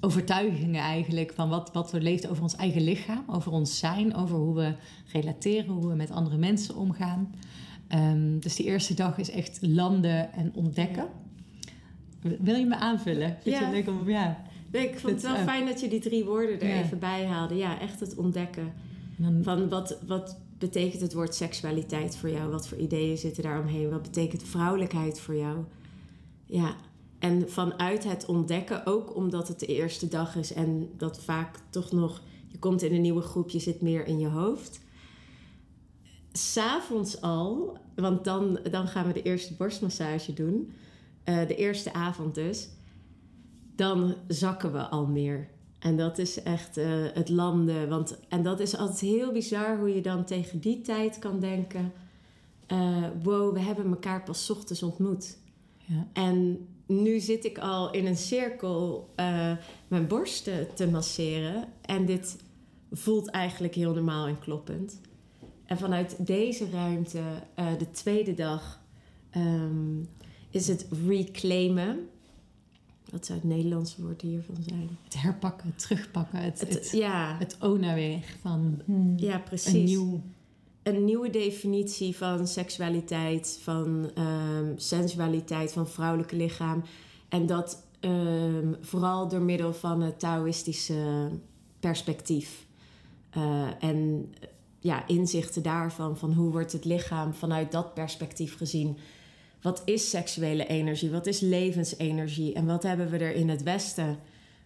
overtuigingen 0.00 0.80
eigenlijk. 0.82 1.32
Van 1.34 1.48
wat, 1.48 1.72
wat 1.72 1.90
we 1.90 2.00
leeft 2.00 2.28
over 2.28 2.42
ons 2.42 2.56
eigen 2.56 2.82
lichaam, 2.82 3.24
over 3.26 3.52
ons 3.52 3.78
zijn, 3.78 4.14
over 4.14 4.36
hoe 4.36 4.54
we 4.54 4.74
relateren, 5.12 5.74
hoe 5.74 5.88
we 5.88 5.94
met 5.94 6.10
andere 6.10 6.36
mensen 6.36 6.76
omgaan. 6.76 7.34
Um, 7.94 8.40
dus 8.40 8.56
die 8.56 8.66
eerste 8.66 8.94
dag 8.94 9.18
is 9.18 9.30
echt 9.30 9.58
landen 9.62 10.32
en 10.32 10.52
ontdekken. 10.54 11.06
Wil 12.40 12.54
je 12.54 12.66
me 12.66 12.76
aanvullen? 12.76 13.36
Vind 13.42 13.54
Ja. 13.56 13.60
je 13.60 13.64
het 13.76 13.86
leuk 13.86 13.88
om, 14.00 14.08
ja. 14.08 14.42
Nee, 14.72 14.88
ik 14.88 14.98
vond 14.98 15.12
het 15.12 15.22
wel 15.22 15.34
eh, 15.34 15.42
fijn 15.42 15.66
dat 15.66 15.80
je 15.80 15.88
die 15.88 16.00
drie 16.00 16.24
woorden 16.24 16.60
er 16.60 16.68
Ja. 16.68 16.82
even 16.82 16.98
bij 16.98 17.26
haalde. 17.26 17.54
Ja, 17.54 17.80
echt 17.80 18.00
het 18.00 18.16
ontdekken. 18.16 18.72
Dan, 19.16 19.40
Van 19.42 19.68
wat, 19.68 19.98
wat 20.06 20.38
betekent 20.58 21.02
het 21.02 21.12
woord 21.12 21.34
seksualiteit 21.34 22.16
voor 22.16 22.30
jou? 22.30 22.50
Wat 22.50 22.68
voor 22.68 22.78
ideeën 22.78 23.18
zitten 23.18 23.42
daaromheen? 23.42 23.90
Wat 23.90 24.02
betekent 24.02 24.42
vrouwelijkheid 24.42 25.20
voor 25.20 25.36
jou? 25.36 25.64
Ja, 26.46 26.74
en 27.22 27.50
vanuit 27.50 28.04
het 28.04 28.26
ontdekken, 28.26 28.86
ook 28.86 29.16
omdat 29.16 29.48
het 29.48 29.60
de 29.60 29.66
eerste 29.66 30.08
dag 30.08 30.36
is 30.36 30.52
en 30.52 30.90
dat 30.96 31.20
vaak 31.20 31.58
toch 31.70 31.92
nog, 31.92 32.22
je 32.46 32.58
komt 32.58 32.82
in 32.82 32.94
een 32.94 33.00
nieuwe 33.00 33.20
groep, 33.20 33.50
je 33.50 33.58
zit 33.58 33.80
meer 33.80 34.06
in 34.06 34.18
je 34.18 34.28
hoofd. 34.28 34.80
S'avonds 36.32 37.20
al, 37.20 37.78
want 37.94 38.24
dan, 38.24 38.58
dan 38.70 38.86
gaan 38.86 39.06
we 39.06 39.12
de 39.12 39.22
eerste 39.22 39.54
borstmassage 39.54 40.32
doen, 40.32 40.72
eh, 41.24 41.46
de 41.46 41.54
eerste 41.54 41.92
avond 41.92 42.34
dus, 42.34 42.68
dan 43.76 44.14
zakken 44.28 44.72
we 44.72 44.80
al 44.88 45.06
meer. 45.06 45.48
En 45.78 45.96
dat 45.96 46.18
is 46.18 46.42
echt 46.42 46.76
eh, 46.76 46.86
het 47.12 47.28
landen. 47.28 47.88
Want, 47.88 48.18
en 48.28 48.42
dat 48.42 48.60
is 48.60 48.76
altijd 48.76 49.00
heel 49.00 49.32
bizar 49.32 49.78
hoe 49.78 49.94
je 49.94 50.02
dan 50.02 50.24
tegen 50.24 50.60
die 50.60 50.80
tijd 50.80 51.18
kan 51.18 51.40
denken: 51.40 51.92
eh, 52.66 53.06
wow, 53.22 53.54
we 53.54 53.60
hebben 53.60 53.86
elkaar 53.86 54.22
pas 54.22 54.50
ochtends 54.50 54.82
ontmoet. 54.82 55.38
ja. 55.78 56.06
En 56.12 56.66
nu 56.92 57.20
zit 57.20 57.44
ik 57.44 57.58
al 57.58 57.90
in 57.92 58.06
een 58.06 58.16
cirkel 58.16 59.10
eh, 59.14 59.52
mijn 59.88 60.06
borsten 60.06 60.74
te 60.74 60.86
masseren. 60.88 61.64
En 61.82 62.06
dit 62.06 62.36
voelt 62.92 63.30
eigenlijk 63.30 63.74
heel 63.74 63.94
normaal 63.94 64.26
en 64.26 64.38
kloppend. 64.38 65.00
En 65.66 65.78
vanuit 65.78 66.26
deze 66.26 66.70
ruimte, 66.70 67.22
eh, 67.54 67.66
de 67.78 67.90
tweede 67.90 68.34
dag, 68.34 68.80
ehm, 69.30 70.00
is 70.50 70.68
het 70.68 70.86
reclaimen. 71.06 72.08
Wat 73.10 73.26
zou 73.26 73.38
het 73.38 73.48
Nederlandse 73.48 74.02
woord 74.02 74.20
hiervan 74.20 74.56
zijn? 74.68 74.98
Het 75.04 75.22
herpakken, 75.22 75.66
het 75.68 75.78
terugpakken, 75.78 76.38
het, 76.38 76.60
Het, 76.60 76.74
het, 76.74 76.90
ja, 76.90 77.36
het 77.38 77.56
ownen 77.60 77.94
weer 77.94 78.36
van 78.40 78.82
ja, 79.16 79.38
precies. 79.38 79.72
een 79.72 79.84
nieuw... 79.84 80.22
een 80.82 81.04
nieuwe 81.04 81.30
definitie 81.30 82.16
van 82.16 82.46
seksualiteit, 82.46 83.58
van 83.62 84.10
ehm, 84.14 84.72
sensualiteit, 84.76 85.72
van 85.72 85.88
vrouwelijke 85.88 86.36
lichaam. 86.36 86.82
En 87.28 87.46
dat 87.46 87.86
ehm, 88.00 88.72
vooral 88.80 89.28
door 89.28 89.42
middel 89.42 89.72
van 89.72 90.00
het 90.00 90.18
Taoïstische 90.18 91.30
perspectief. 91.80 92.66
Eh, 93.30 93.68
en 93.80 94.30
ja, 94.78 95.06
inzichten 95.06 95.62
daarvan, 95.62 96.16
van 96.16 96.32
hoe 96.32 96.50
wordt 96.50 96.72
het 96.72 96.84
lichaam 96.84 97.34
vanuit 97.34 97.72
dat 97.72 97.94
perspectief 97.94 98.56
gezien. 98.56 98.98
Wat 99.62 99.82
is 99.84 100.10
seksuele 100.10 100.66
energie? 100.66 101.10
Wat 101.10 101.26
is 101.26 101.40
levensenergie? 101.40 102.52
En 102.52 102.66
wat 102.66 102.82
hebben 102.82 103.10
we 103.10 103.18
er 103.18 103.34
in 103.34 103.48
het 103.48 103.62
Westen 103.62 104.18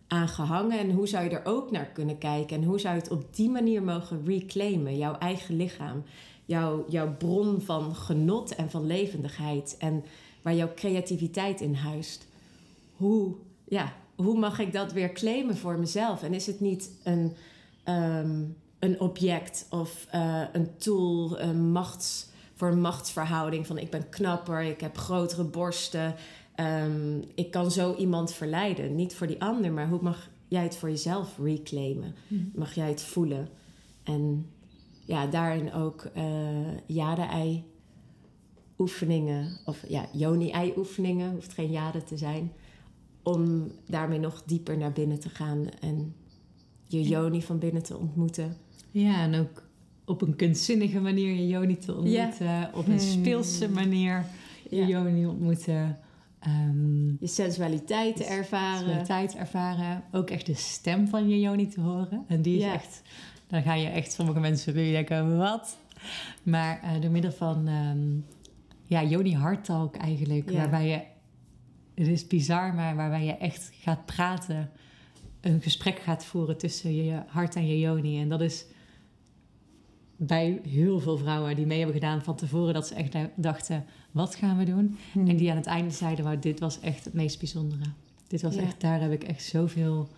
aan 0.09 0.29
gehangen? 0.29 0.79
En 0.79 0.90
hoe 0.90 1.09
zou 1.09 1.25
je 1.25 1.31
er 1.31 1.53
ook 1.53 1.71
naar 1.71 1.87
kunnen 1.87 2.19
kijken? 2.19 2.57
En 2.57 2.64
hoe 2.64 2.81
zou 2.81 2.95
je 2.95 3.01
het 3.01 3.11
op 3.11 3.37
die 3.37 3.51
manier 3.51 3.83
mogen 3.83 4.23
reclaimen? 4.25 4.97
Jouw 4.97 5.19
eigen 5.19 5.57
lichaam. 5.57 6.03
Jouw, 6.45 6.85
jouw 6.88 7.16
bron 7.16 7.61
van 7.61 7.95
genot 7.95 8.55
en 8.55 8.71
van 8.71 8.87
levendigheid. 8.87 9.77
En 9.79 10.05
waar 10.42 10.55
jouw 10.55 10.75
creativiteit 10.75 11.61
in 11.61 11.75
huist. 11.75 12.27
Hoe, 12.97 13.35
ja, 13.64 13.92
hoe 14.16 14.38
mag 14.38 14.59
ik 14.59 14.73
dat 14.73 14.92
weer 14.92 15.12
claimen 15.12 15.57
voor 15.57 15.79
mezelf? 15.79 16.23
En 16.23 16.35
is 16.35 16.47
het 16.47 16.61
niet 16.61 16.90
een, 17.05 17.37
ehm, 17.85 18.42
een 18.79 19.01
object 19.01 19.66
of 19.71 20.07
eh, 20.11 20.42
een 20.53 20.77
tool, 20.79 21.40
een 21.40 21.71
machts, 21.71 22.29
voor 22.55 22.69
een 22.69 22.81
machtsverhouding? 22.81 23.66
Van 23.66 23.79
ik 23.79 23.90
ben 23.90 24.09
knapper, 24.09 24.62
ik 24.62 24.81
heb 24.81 24.99
grotere 24.99 25.45
borsten. 25.45 26.14
Ehm, 26.57 27.19
ik 27.35 27.51
kan 27.51 27.71
zo 27.71 27.95
iemand 27.95 28.33
verleiden. 28.33 28.95
Niet 28.95 29.14
voor 29.14 29.27
die 29.27 29.40
ander, 29.42 29.73
maar 29.73 29.88
hoe 29.88 30.03
mag 30.03 30.31
jij 30.49 30.62
het 30.62 30.77
voor 30.77 30.88
jezelf 30.90 31.38
reclaimen? 31.42 32.14
Mag 32.55 32.75
jij 32.75 32.88
het 32.88 33.03
voelen? 33.03 33.49
En 34.03 34.47
ja, 35.05 35.27
daarin 35.27 35.73
ook 35.73 36.05
eh 36.14 36.77
jade-ei 36.87 37.64
oefeningen, 38.79 39.59
of 39.64 39.85
ja, 39.88 40.07
joni-ei 40.12 40.73
oefeningen, 40.77 41.33
hoeft 41.33 41.53
geen 41.53 41.71
jade 41.71 42.03
te 42.05 42.16
zijn. 42.16 42.53
om 43.23 43.73
daarmee 43.87 44.19
nog 44.19 44.42
dieper 44.47 44.77
naar 44.79 44.92
binnen 44.92 45.21
te 45.21 45.29
gaan 45.29 45.69
en 45.81 46.14
je 46.87 47.03
Joni 47.03 47.42
van 47.42 47.59
binnen 47.59 47.83
te 47.83 47.97
ontmoeten. 47.97 48.57
Ja, 48.90 49.23
en 49.23 49.35
ook 49.35 49.62
op 50.05 50.23
een 50.23 50.37
kunstzinnige 50.37 51.01
manier 51.01 51.35
je 51.35 51.47
Joni 51.47 51.79
te 51.79 51.95
ontmoeten. 51.95 52.71
Op 52.75 52.87
een 52.88 53.01
speelse 53.01 53.69
manier 53.69 54.27
je 54.71 54.77
Ja. 54.77 54.87
Joni 54.87 55.27
ontmoeten. 55.27 55.99
Ehm, 56.46 57.06
Je 57.09 57.26
sensualiteit 57.26 58.16
te 58.16 58.24
ervaren. 58.24 59.04
tijd 59.04 59.35
ervaren. 59.37 60.02
Ook 60.12 60.30
echt 60.30 60.46
de 60.46 60.54
stem 60.54 61.09
van 61.09 61.28
je 61.28 61.40
Joni 61.40 61.68
te 61.68 61.80
horen. 61.80 62.24
En 62.28 62.42
die 62.42 62.56
is 62.56 62.62
Ja. 62.64 62.72
echt... 62.74 63.02
Dan 63.46 63.62
ga 63.62 63.74
je 63.74 63.87
echt 63.88 64.12
sommige 64.12 64.40
mensen 64.40 64.85
je 64.85 64.92
denken, 64.92 65.37
wat? 65.37 65.76
Maar 66.42 66.80
eh, 66.82 67.00
door 67.00 67.11
middel 67.11 67.32
van... 67.32 67.68
ehm 67.68 68.35
ja, 68.88 69.02
Joni 69.04 69.35
Hartalk 69.35 69.96
eigenlijk. 69.96 70.50
Ja. 70.50 70.56
Waarbij 70.56 70.87
je... 70.88 71.00
Het 71.94 72.06
is 72.06 72.26
bizar, 72.26 72.74
maar 72.74 72.96
waarbij 72.96 73.24
je 73.24 73.37
echt 73.37 73.70
gaat 73.72 74.06
praten. 74.06 74.70
Een 75.40 75.62
gesprek 75.62 75.98
gaat 75.98 76.24
voeren 76.24 76.59
tussen 76.59 76.94
je 77.04 77.22
hart 77.26 77.54
en 77.56 77.66
je 77.66 77.78
Joni. 77.78 78.20
En 78.20 78.28
dat 78.28 78.40
is 78.40 78.66
bij 80.16 80.61
heel 80.68 81.00
veel 81.00 81.16
vrouwen 81.18 81.56
die 81.56 81.66
mee 81.66 81.76
hebben 81.78 81.96
gedaan 81.96 82.22
van 82.22 82.37
tevoren... 82.37 82.74
dat 82.74 82.87
ze 82.87 82.94
echt 82.94 83.16
dachten, 83.35 83.85
wat 84.16 84.35
gaan 84.35 84.57
we 84.59 84.64
doen? 84.64 84.96
Hmm. 85.12 85.29
En 85.29 85.37
die 85.37 85.50
aan 85.50 85.57
het 85.57 85.66
einde 85.66 85.90
zeiden, 85.90 86.24
maar 86.24 86.40
dit 86.40 86.61
was 86.61 86.81
echt 86.81 87.05
het 87.05 87.14
meest 87.14 87.38
bijzondere. 87.38 87.85
Dit 88.26 88.42
was 88.42 88.55
Ja. 88.55 88.61
echt, 88.61 88.81
daar 88.81 89.00
heb 89.00 89.12
ik 89.12 89.24
echt 89.24 89.44
zoveel 89.44 90.09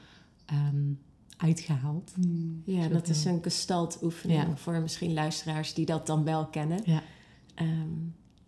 ehm, 0.47 0.93
uitgehaald. 1.37 2.13
Hmm. 2.15 2.63
Ja, 2.65 2.75
Zoveel. 2.83 2.93
dat 2.93 3.09
is 3.09 3.25
een 3.25 3.43
gestaltoefening 3.43 4.43
Ja. 4.43 4.57
voor 4.57 4.81
misschien 4.81 5.13
luisteraars 5.13 5.75
die 5.75 5.87
dat 5.87 6.07
dan 6.07 6.25
wel 6.25 6.47
kennen. 6.47 6.81
Ja. 6.85 7.03
Ehm, 7.55 7.89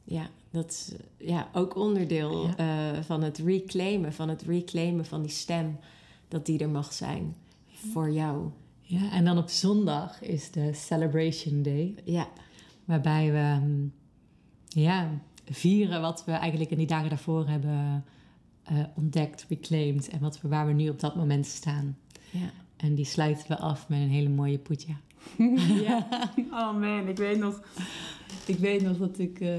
ja, 0.04 0.28
dat 0.50 0.70
is 0.70 0.92
ja, 1.28 1.48
ook 1.52 1.76
onderdeel 1.76 2.48
eh, 2.56 2.66
van 3.02 3.22
het 3.22 3.38
reclaimen, 3.38 4.12
van 4.12 4.28
het 4.28 4.42
reclaimen 4.42 5.04
van 5.04 5.22
die 5.22 5.30
stem. 5.30 5.78
Dat 6.28 6.46
die 6.46 6.58
er 6.58 6.68
mag 6.68 6.92
zijn 6.92 7.34
voor 7.92 8.10
jou. 8.10 8.48
Ja, 8.82 9.10
en 9.12 9.24
dan 9.24 9.38
op 9.38 9.48
zondag 9.48 10.22
is 10.22 10.50
de 10.50 10.72
Celebration 10.72 11.62
Day. 11.62 11.94
Ja, 12.04 12.28
Waarbij 12.84 13.32
we 13.32 13.38
ehm, 13.38 13.80
ja, 14.68 15.10
vieren 15.50 16.00
wat 16.00 16.24
we 16.24 16.32
eigenlijk 16.32 16.70
in 16.70 16.78
die 16.78 16.86
dagen 16.86 17.08
daarvoor 17.08 17.48
hebben 17.48 18.04
eh, 18.62 18.78
ontdekt, 18.94 19.46
reclaimed. 19.48 20.08
En 20.08 20.20
wat 20.20 20.40
we, 20.40 20.48
waar 20.48 20.66
we 20.66 20.72
nu 20.72 20.88
op 20.88 21.00
dat 21.00 21.16
moment 21.16 21.46
staan. 21.46 21.96
ja. 22.30 22.50
En 22.76 22.94
die 22.94 23.04
sluiten 23.04 23.48
we 23.48 23.56
af 23.58 23.88
met 23.88 23.98
een 24.00 24.08
hele 24.08 24.28
mooie 24.28 24.58
poetja. 24.58 24.94
ja. 25.86 26.06
Oh 26.50 26.78
man, 26.80 27.08
ik 27.08 27.16
weet 27.16 27.38
nog, 27.38 27.62
ik 28.46 28.56
weet 28.58 28.82
nog 28.82 28.96
dat 28.98 29.18
ik... 29.18 29.40
eh, 29.40 29.54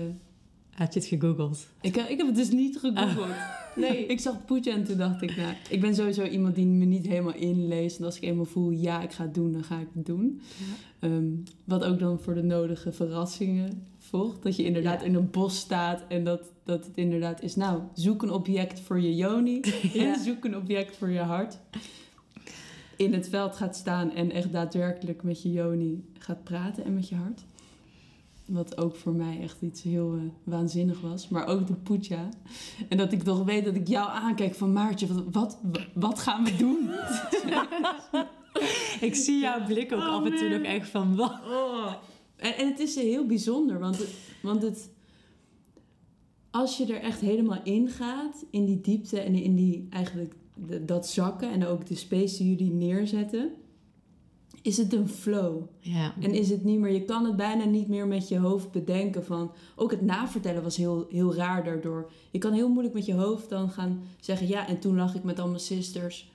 Had 0.74 0.94
je 0.94 1.00
het 1.00 1.10
gegoogeld? 1.10 1.68
ik, 1.82 1.96
ik 1.96 2.18
heb 2.18 2.28
het 2.28 2.36
dus 2.36 2.50
niet 2.52 2.78
gegoogeld. 2.78 3.28
Nee, 3.76 4.06
ik 4.06 4.20
zag 4.20 4.46
Poetje 4.46 4.72
en 4.72 4.84
toen 4.84 4.98
dacht 4.98 5.22
ik, 5.22 5.36
nou, 5.38 5.54
ik 5.70 5.82
ben 5.82 5.96
sowieso 5.96 6.24
iemand 6.26 6.56
die 6.56 6.66
me 6.66 6.86
niet 6.86 7.08
helemaal 7.08 7.34
inleest. 7.34 8.00
En 8.00 8.06
als 8.06 8.16
ik 8.16 8.24
eenmaal 8.24 8.46
voel, 8.46 8.70
ja, 8.70 9.02
ik 9.02 9.12
ga 9.12 9.24
het 9.24 9.34
doen, 9.34 9.52
dan 9.52 9.64
ga 9.64 9.80
ik 9.80 9.88
het 9.94 10.06
doen. 10.06 10.42
Ehm, 11.00 11.24
wat 11.64 11.84
ook 11.84 12.00
dan 12.00 12.20
voor 12.20 12.34
de 12.34 12.44
nodige 12.44 12.92
verrassingen 12.92 13.84
volgt. 14.12 14.44
Dat 14.44 14.56
je 14.56 14.64
inderdaad 14.64 15.00
Ja. 15.00 15.06
in 15.06 15.16
een 15.16 15.30
bos 15.32 15.58
staat 15.58 16.04
en 16.08 16.24
dat, 16.24 16.42
dat 16.64 16.86
het 16.86 16.96
inderdaad 16.98 17.42
is, 17.42 17.56
nou, 17.56 17.82
zoek 17.94 18.22
een 18.24 18.32
object 18.32 18.80
voor 18.80 19.02
je 19.02 19.16
joni 19.16 19.60
Ja. 19.94 20.14
en 20.14 20.20
zoek 20.20 20.46
een 20.46 20.58
object 20.58 20.98
voor 20.98 21.10
je 21.10 21.20
hart. 21.20 21.58
In 22.96 23.14
het 23.14 23.30
veld 23.30 23.56
gaat 23.56 23.76
staan 23.76 24.12
en 24.14 24.32
echt 24.32 24.52
daadwerkelijk 24.52 25.24
met 25.24 25.42
je 25.42 25.52
joni 25.52 26.04
gaat 26.20 26.44
praten 26.44 26.84
en 26.86 26.94
met 26.94 27.10
je 27.10 27.16
hart. 27.16 27.42
Wat 28.46 28.78
ook 28.78 28.96
voor 28.96 29.14
mij 29.14 29.40
echt 29.42 29.62
iets 29.62 29.82
heel 29.84 30.14
eh, 30.14 30.22
waanzinnig 30.44 31.02
was. 31.02 31.28
Maar 31.30 31.48
ook 31.48 31.68
de 31.68 31.74
poetja. 31.74 32.30
En 32.90 32.98
dat 32.98 33.12
ik 33.12 33.24
toch 33.24 33.44
weet 33.44 33.66
dat 33.66 33.76
ik 33.76 33.88
jou 33.88 34.10
aankijk 34.10 34.56
van 34.56 34.74
Maartje, 34.74 35.08
wat, 35.08 35.24
wat, 35.32 35.58
wat 35.94 36.20
gaan 36.20 36.44
we 36.44 36.56
doen? 36.56 36.90
Ik 39.02 39.16
zie 39.16 39.40
jouw 39.40 39.66
blik 39.66 39.92
ook 39.94 40.00
Oh, 40.00 40.08
af 40.14 40.26
en 40.26 40.36
toe 40.36 40.50
man. 40.50 40.58
nog 40.58 40.68
echt 40.68 40.90
van 40.90 41.16
wat. 41.16 41.40
En, 42.42 42.58
en 42.58 42.68
het 42.68 42.80
is 42.80 42.96
heel 42.96 43.26
bijzonder, 43.26 43.80
want 43.80 43.98
het, 43.98 44.10
want 44.42 44.62
het... 44.62 44.90
Als 46.52 46.78
je 46.78 46.86
er 46.94 47.02
echt 47.02 47.20
helemaal 47.20 47.60
in 47.64 47.88
gaat, 47.90 48.46
in 48.50 48.66
die 48.66 48.82
diepte 48.82 49.20
en 49.20 49.36
in 49.36 49.56
die 49.56 49.88
eigenlijk 49.90 50.34
de- 50.68 50.86
dat 50.86 51.08
zakken 51.08 51.52
en 51.52 51.66
ook 51.66 51.86
de 51.86 51.96
space 51.96 52.38
die 52.38 52.50
jullie 52.56 52.72
neerzetten, 52.74 53.52
is 54.62 54.78
het 54.78 54.94
een 54.94 55.08
flow. 55.10 55.62
Ja. 55.80 56.14
En 56.20 56.34
is 56.34 56.50
het 56.50 56.64
niet 56.64 56.80
meer, 56.80 56.92
je 56.94 57.06
kan 57.06 57.26
het 57.26 57.36
bijna 57.36 57.66
niet 57.66 57.88
meer 57.88 58.08
met 58.08 58.28
je 58.28 58.38
hoofd 58.38 58.72
bedenken 58.72 59.26
van, 59.26 59.52
ook 59.76 59.92
het 59.92 60.02
navertellen 60.02 60.64
was 60.64 60.78
heel, 60.78 61.06
heel 61.10 61.36
raar 61.36 61.64
daardoor. 61.64 62.12
Je 62.32 62.40
kan 62.40 62.54
heel 62.54 62.70
moeilijk 62.70 62.94
met 62.94 63.06
je 63.06 63.14
hoofd 63.14 63.50
dan 63.50 63.70
gaan 63.70 64.02
zeggen, 64.20 64.48
ja, 64.48 64.68
en 64.68 64.80
toen 64.80 64.96
lag 64.96 65.16
ik 65.16 65.24
met 65.24 65.40
al 65.40 65.48
mijn 65.48 65.60
sisters 65.60 66.32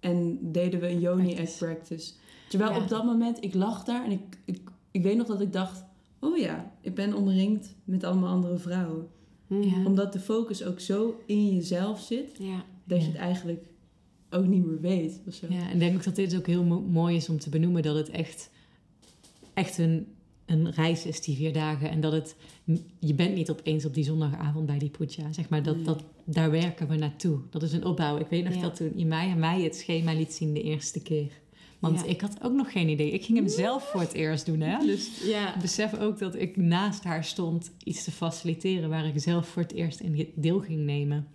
en 0.00 0.38
deden 0.52 0.80
we 0.80 0.88
een 0.88 1.00
yoni 1.00 1.34
egg 1.34 1.34
Practice. 1.58 1.64
practice. 1.64 2.12
Terwijl 2.48 2.70
Ja. 2.72 2.82
op 2.82 2.88
dat 2.88 3.04
moment, 3.04 3.44
ik 3.44 3.54
lag 3.54 3.84
daar 3.84 4.04
en 4.04 4.10
ik, 4.10 4.38
ik, 4.44 4.60
ik 4.90 5.02
weet 5.02 5.16
nog 5.16 5.26
dat 5.26 5.40
ik 5.40 5.52
dacht, 5.52 5.84
oh 6.20 6.38
ja, 6.38 6.72
ik 6.80 6.94
ben 6.94 7.14
omringd 7.14 7.74
met 7.84 8.04
allemaal 8.04 8.28
andere 8.34 8.58
vrouwen. 8.58 9.08
Ja. 9.46 9.84
Omdat 9.86 10.12
de 10.12 10.20
focus 10.20 10.64
ook 10.64 10.80
zo 10.80 11.20
in 11.26 11.54
jezelf 11.54 12.00
zit, 12.00 12.36
ja. 12.38 12.64
dat 12.84 13.00
je 13.00 13.06
het 13.06 13.16
eigenlijk 13.16 13.64
ook 14.30 14.46
niet 14.46 14.66
meer 14.66 14.80
weet. 14.80 15.20
Of 15.26 15.34
zo. 15.34 15.46
Ja, 15.48 15.66
en 15.68 15.72
ik 15.72 15.78
denk 15.78 15.96
ook 15.96 16.04
dat 16.04 16.14
dit 16.16 16.36
ook 16.36 16.46
heel 16.46 16.64
mo- 16.64 16.80
mooi 16.80 17.16
is 17.16 17.28
om 17.28 17.38
te 17.38 17.48
benoemen. 17.50 17.82
Dat 17.82 17.96
het 17.96 18.10
echt, 18.10 18.50
echt 19.54 19.78
een, 19.78 20.06
een 20.46 20.70
reis 20.70 21.06
is, 21.06 21.20
die 21.20 21.36
vier 21.36 21.52
dagen. 21.52 21.90
En 21.90 22.00
dat 22.00 22.12
het, 22.12 22.36
je 22.98 23.14
bent 23.14 23.34
niet 23.34 23.50
opeens 23.50 23.84
op 23.84 23.94
die 23.94 24.04
zondagavond 24.04 24.66
bij 24.66 24.78
die 24.78 24.90
poetja. 24.90 25.32
Zeg 25.32 25.48
maar, 25.48 25.62
dat, 25.62 25.76
Nee. 25.76 25.84
dat, 25.84 26.02
daar 26.24 26.50
werken 26.50 26.88
we 26.88 26.96
naartoe. 26.96 27.38
Dat 27.50 27.62
is 27.62 27.72
een 27.72 27.84
opbouw. 27.84 28.18
Ik 28.18 28.26
weet 28.28 28.44
nog 28.44 28.54
Ja. 28.54 28.60
dat 28.60 28.76
toen 28.76 28.98
Imaya 28.98 29.34
mij 29.34 29.62
het 29.62 29.76
schema 29.76 30.12
liet 30.12 30.32
zien 30.32 30.54
de 30.54 30.62
eerste 30.62 31.00
keer. 31.02 31.32
Want 31.80 32.00
Ja. 32.00 32.06
ik 32.06 32.20
had 32.20 32.42
ook 32.42 32.52
nog 32.52 32.72
geen 32.72 32.88
idee. 32.88 33.10
Ik 33.10 33.24
ging 33.24 33.38
hem 33.38 33.48
zelf 33.48 33.90
voor 33.90 34.00
het 34.00 34.12
eerst 34.12 34.46
doen. 34.46 34.60
Hè? 34.60 34.78
Dus 34.78 35.22
ja. 35.24 35.54
ik 35.54 35.60
besef 35.60 35.98
ook 35.98 36.18
dat 36.18 36.34
ik 36.34 36.56
naast 36.56 37.04
haar 37.04 37.24
stond 37.24 37.70
iets 37.84 38.04
te 38.04 38.10
faciliteren... 38.10 38.88
waar 38.88 39.06
ik 39.06 39.20
zelf 39.20 39.48
voor 39.48 39.62
het 39.62 39.72
eerst 39.72 40.00
in 40.00 40.32
deel 40.34 40.60
ging 40.60 40.80
nemen. 40.80 41.26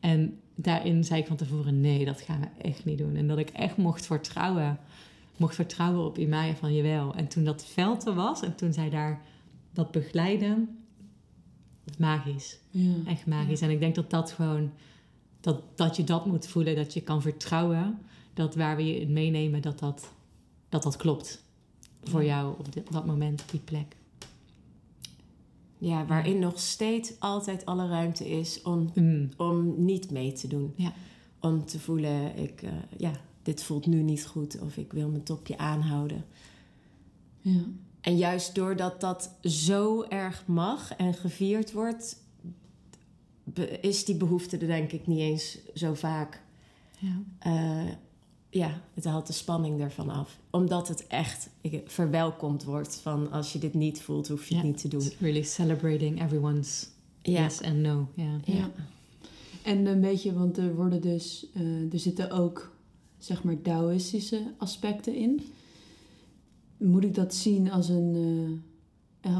En 0.00 0.38
daarin 0.54 1.04
zei 1.04 1.20
ik 1.20 1.26
van 1.26 1.36
tevoren, 1.36 1.80
nee, 1.80 2.04
dat 2.04 2.20
gaan 2.20 2.40
we 2.40 2.68
echt 2.68 2.84
niet 2.84 2.98
doen. 2.98 3.16
En 3.16 3.28
dat 3.28 3.38
ik 3.38 3.50
echt 3.50 3.76
mocht 3.76 4.06
vertrouwen, 4.06 4.78
mocht 5.36 5.54
vertrouwen 5.54 6.04
op 6.06 6.18
Imaya 6.18 6.54
van 6.54 6.74
jawel. 6.74 7.14
En 7.14 7.28
toen 7.28 7.44
dat 7.44 7.64
veld 7.64 8.06
er 8.06 8.14
was 8.14 8.42
en 8.42 8.54
toen 8.56 8.72
zij 8.72 8.90
daar 8.90 9.20
dat 9.72 9.90
begeleiden, 9.90 10.78
magisch. 11.98 12.58
Ja. 12.70 12.94
Echt 13.06 13.26
magisch. 13.26 13.60
En 13.60 13.70
ik 13.70 13.80
denk 13.80 13.94
dat 13.94 14.10
dat 14.10 14.30
gewoon, 14.32 14.70
dat, 15.40 15.62
dat 15.74 15.96
je 15.96 16.04
dat 16.04 16.26
moet 16.26 16.46
voelen, 16.46 16.76
dat 16.76 16.94
je 16.94 17.00
kan 17.00 17.22
vertrouwen 17.22 17.98
dat 18.34 18.54
waar 18.54 18.76
we 18.76 18.84
je 18.86 19.00
in 19.00 19.12
meenemen, 19.12 19.62
dat 19.62 19.78
dat, 19.78 20.08
dat, 20.68 20.82
dat 20.82 20.96
klopt. 20.96 21.44
Voor 22.04 22.24
jou 22.24 22.54
op, 22.58 22.92
dat 22.92 23.06
moment, 23.06 23.42
op 23.42 23.50
die 23.50 23.60
plek. 23.60 23.96
ja, 25.78 26.06
waarin 26.06 26.38
nog 26.38 26.60
steeds 26.60 27.12
altijd 27.20 27.64
alle 27.66 27.88
ruimte 27.88 28.30
is 28.30 28.62
om, 28.62 28.90
Mm. 28.94 29.28
om 29.36 29.84
niet 29.84 30.10
mee 30.10 30.32
te 30.32 30.48
doen. 30.48 30.72
Ja. 30.76 30.92
Om 31.40 31.64
te 31.66 31.78
voelen, 31.80 32.36
ik, 32.36 32.62
eh, 32.62 32.72
ja, 32.98 33.12
dit 33.42 33.62
voelt 33.62 33.86
nu 33.86 34.02
niet 34.02 34.26
goed 34.26 34.60
of 34.60 34.76
ik 34.76 34.92
wil 34.92 35.08
mijn 35.08 35.22
topje 35.22 35.58
aanhouden. 35.58 36.24
Ja. 37.40 37.60
En 38.00 38.16
juist 38.16 38.54
doordat 38.54 39.00
dat 39.00 39.34
zo 39.42 40.02
erg 40.02 40.46
mag 40.46 40.92
en 40.94 41.14
gevierd 41.14 41.72
wordt, 41.72 42.22
is 43.80 44.04
die 44.04 44.16
behoefte 44.16 44.58
er 44.58 44.66
denk 44.66 44.92
ik 44.92 45.06
niet 45.06 45.18
eens 45.18 45.58
zo 45.74 45.94
vaak. 45.94 46.42
Ja. 46.98 47.22
Eh, 47.38 47.92
ja, 48.52 48.80
het 48.94 49.04
haalt 49.04 49.26
de 49.26 49.32
spanning 49.32 49.80
ervan 49.80 50.10
af. 50.10 50.38
Omdat 50.50 50.88
het 50.88 51.06
echt 51.06 51.48
verwelkomd 51.84 52.64
wordt 52.64 52.96
van 52.96 53.30
als 53.30 53.52
je 53.52 53.58
dit 53.58 53.74
niet 53.74 54.02
voelt, 54.02 54.28
hoef 54.28 54.48
je 54.48 54.54
het 54.54 54.64
niet 54.64 54.80
te 54.80 54.88
doen. 54.88 55.00
It's 55.00 55.18
really 55.18 55.42
celebrating 55.42 56.22
everyone's 56.22 56.88
yes 57.22 57.62
and 57.62 57.76
no. 57.76 58.08
Ja. 58.14 58.40
Ja. 58.44 58.70
En 59.62 59.86
een 59.86 60.00
beetje, 60.00 60.32
want 60.32 60.58
er 60.58 60.74
worden 60.74 61.00
dus, 61.00 61.46
eh, 61.54 61.92
er 61.92 61.98
zitten 61.98 62.30
ook, 62.30 62.72
zeg 63.18 63.44
maar, 63.44 63.62
Taoïstische 63.62 64.42
aspecten 64.58 65.14
in. 65.14 65.40
Moet 66.76 67.04
ik 67.04 67.14
dat 67.14 67.34
zien 67.34 67.70
als 67.70 67.88
een, 67.88 68.62
eh, 69.20 69.38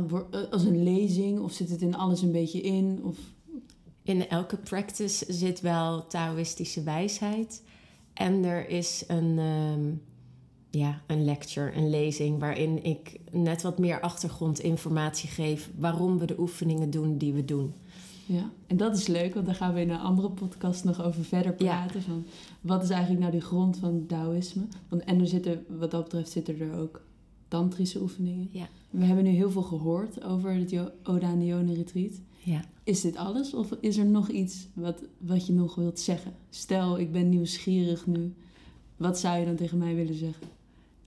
als 0.51 0.65
een 0.65 0.83
lezing 0.83 1.39
of 1.39 1.53
zit 1.53 1.71
het 1.71 1.83
in 1.83 1.95
alles 1.97 2.23
een 2.23 2.33
beetje 2.33 2.61
in? 2.61 3.01
Of, 3.05 3.19
In 4.05 4.29
elke 4.29 4.57
practice 4.57 5.25
zit 5.29 5.61
wel 5.61 6.07
Taoïstische 6.07 6.83
wijsheid. 6.83 7.63
En 8.15 8.45
er 8.45 8.69
is 8.69 9.05
een, 9.07 9.39
ehm, 9.39 9.91
ja, 10.71 11.01
een 11.07 11.25
lecture, 11.25 11.73
een 11.77 11.91
lezing, 11.91 12.39
waarin 12.41 12.85
ik 12.85 13.21
net 13.31 13.63
wat 13.63 13.79
meer 13.79 14.01
achtergrondinformatie 14.01 15.29
geef 15.29 15.71
waarom 15.79 16.19
we 16.19 16.27
de 16.27 16.39
oefeningen 16.41 16.91
doen 16.91 17.19
die 17.19 17.33
we 17.33 17.45
doen. 17.45 17.73
ja. 18.27 18.51
En 18.67 18.77
dat 18.77 18.97
is 18.97 19.07
leuk, 19.07 19.35
want 19.35 19.47
daar 19.47 19.55
gaan 19.55 19.75
we 19.75 19.81
in 19.81 19.91
een 19.91 19.99
andere 20.01 20.31
podcast 20.31 20.85
nog 20.85 21.03
over 21.05 21.25
verder 21.25 21.55
Ja. 21.59 21.65
praten. 21.85 22.03
Van, 22.03 22.25
wat 22.61 22.83
is 22.83 22.91
eigenlijk 22.91 23.21
nou 23.21 23.33
die 23.33 23.41
grond 23.41 23.77
van 23.77 24.07
Taoïsme? 24.07 24.63
Want, 24.89 25.05
en 25.05 25.21
er 25.21 25.27
zitten, 25.27 25.65
wat 25.79 25.91
dat 25.91 26.03
betreft 26.03 26.31
zitten 26.31 26.61
er 26.61 26.79
ook 26.79 27.03
tantrische 27.49 28.01
oefeningen. 28.01 28.49
Ja. 28.51 28.69
We 28.91 29.05
hebben 29.05 29.25
nu 29.25 29.31
heel 29.31 29.51
veel 29.51 29.63
gehoord 29.63 30.25
over 30.25 30.55
het 30.55 30.75
Oda 31.05 31.35
de 31.35 31.75
Retreat. 31.75 32.21
Ja. 32.45 32.61
Is 32.85 33.01
dit 33.01 33.17
alles 33.17 33.55
of 33.55 33.73
is 33.81 33.97
er 33.97 34.07
nog 34.07 34.29
iets 34.29 34.67
wat, 34.75 35.03
wat 35.19 35.47
je 35.47 35.53
nog 35.53 35.75
wilt 35.75 36.01
zeggen? 36.01 36.33
Stel, 36.51 36.99
ik 36.99 37.13
ben 37.13 37.29
nieuwsgierig 37.29 38.07
nu. 38.07 38.35
Wat 38.97 39.19
zou 39.19 39.39
je 39.39 39.45
dan 39.47 39.57
tegen 39.57 39.79
mij 39.79 39.95
willen 39.95 40.15
zeggen? 40.15 40.47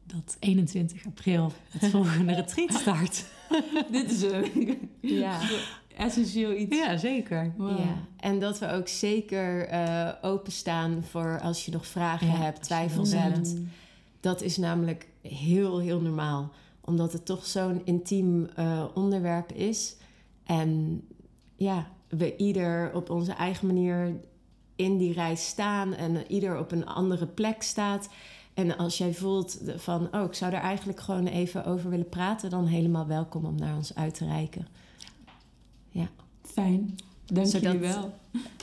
Dat 0.06 0.38
21 0.40 1.06
april 1.06 1.52
het 1.70 1.92
volgende 1.92 2.34
retreat 2.34 2.74
start. 2.74 3.26
Dit 3.92 4.12
is 4.12 4.22
een 4.22 4.90
Ja. 5.02 5.42
essentieel 5.98 6.54
iets. 6.58 6.76
Ja, 6.78 6.98
zeker. 6.98 7.54
Wow. 7.58 7.78
Ja, 7.80 7.98
en 8.18 8.40
dat 8.40 8.60
we 8.60 8.72
ook 8.72 8.88
zeker 8.88 9.68
eh, 9.68 10.10
openstaan 10.22 11.04
voor 11.04 11.40
als 11.42 11.66
je 11.66 11.72
nog 11.72 11.86
vragen 11.88 12.28
Ja, 12.28 12.34
hebt, 12.36 12.62
twijfels 12.64 13.12
hebt. 13.12 13.56
Dat 14.20 14.42
is 14.42 14.58
namelijk 14.58 15.08
heel, 15.22 15.80
heel 15.80 16.02
normaal. 16.02 16.52
Omdat 16.82 17.14
het 17.14 17.26
toch 17.26 17.46
zo'n 17.46 17.82
intiem 17.86 18.46
eh, 18.46 18.86
onderwerp 18.94 19.52
is. 19.52 19.96
En 20.44 21.02
ja, 21.56 21.88
we 22.10 22.36
ieder 22.36 22.92
op 22.94 23.10
onze 23.10 23.32
eigen 23.34 23.68
manier 23.68 24.16
in 24.76 24.98
die 24.98 25.14
reis 25.14 25.48
staan. 25.48 25.94
En 25.94 26.32
ieder 26.32 26.60
op 26.60 26.72
een 26.72 26.86
andere 26.86 27.26
plek 27.28 27.62
staat. 27.62 28.10
En 28.54 28.78
als 28.78 28.98
jij 28.98 29.14
voelt 29.14 29.62
van, 29.76 30.08
oh, 30.16 30.24
ik 30.24 30.34
zou 30.34 30.54
er 30.54 30.60
eigenlijk 30.62 31.00
gewoon 31.00 31.28
even 31.28 31.66
over 31.66 31.90
willen 31.90 32.10
praten... 32.10 32.50
dan 32.50 32.66
helemaal 32.66 33.08
welkom 33.08 33.46
om 33.46 33.56
naar 33.56 33.76
ons 33.76 33.96
uit 33.96 34.14
te 34.14 34.26
reiken. 34.26 34.68
Fijn. 36.56 36.96
Dank 37.26 37.48
Zodat- 37.48 37.72
jullie 37.74 37.88
wel. 37.88 38.14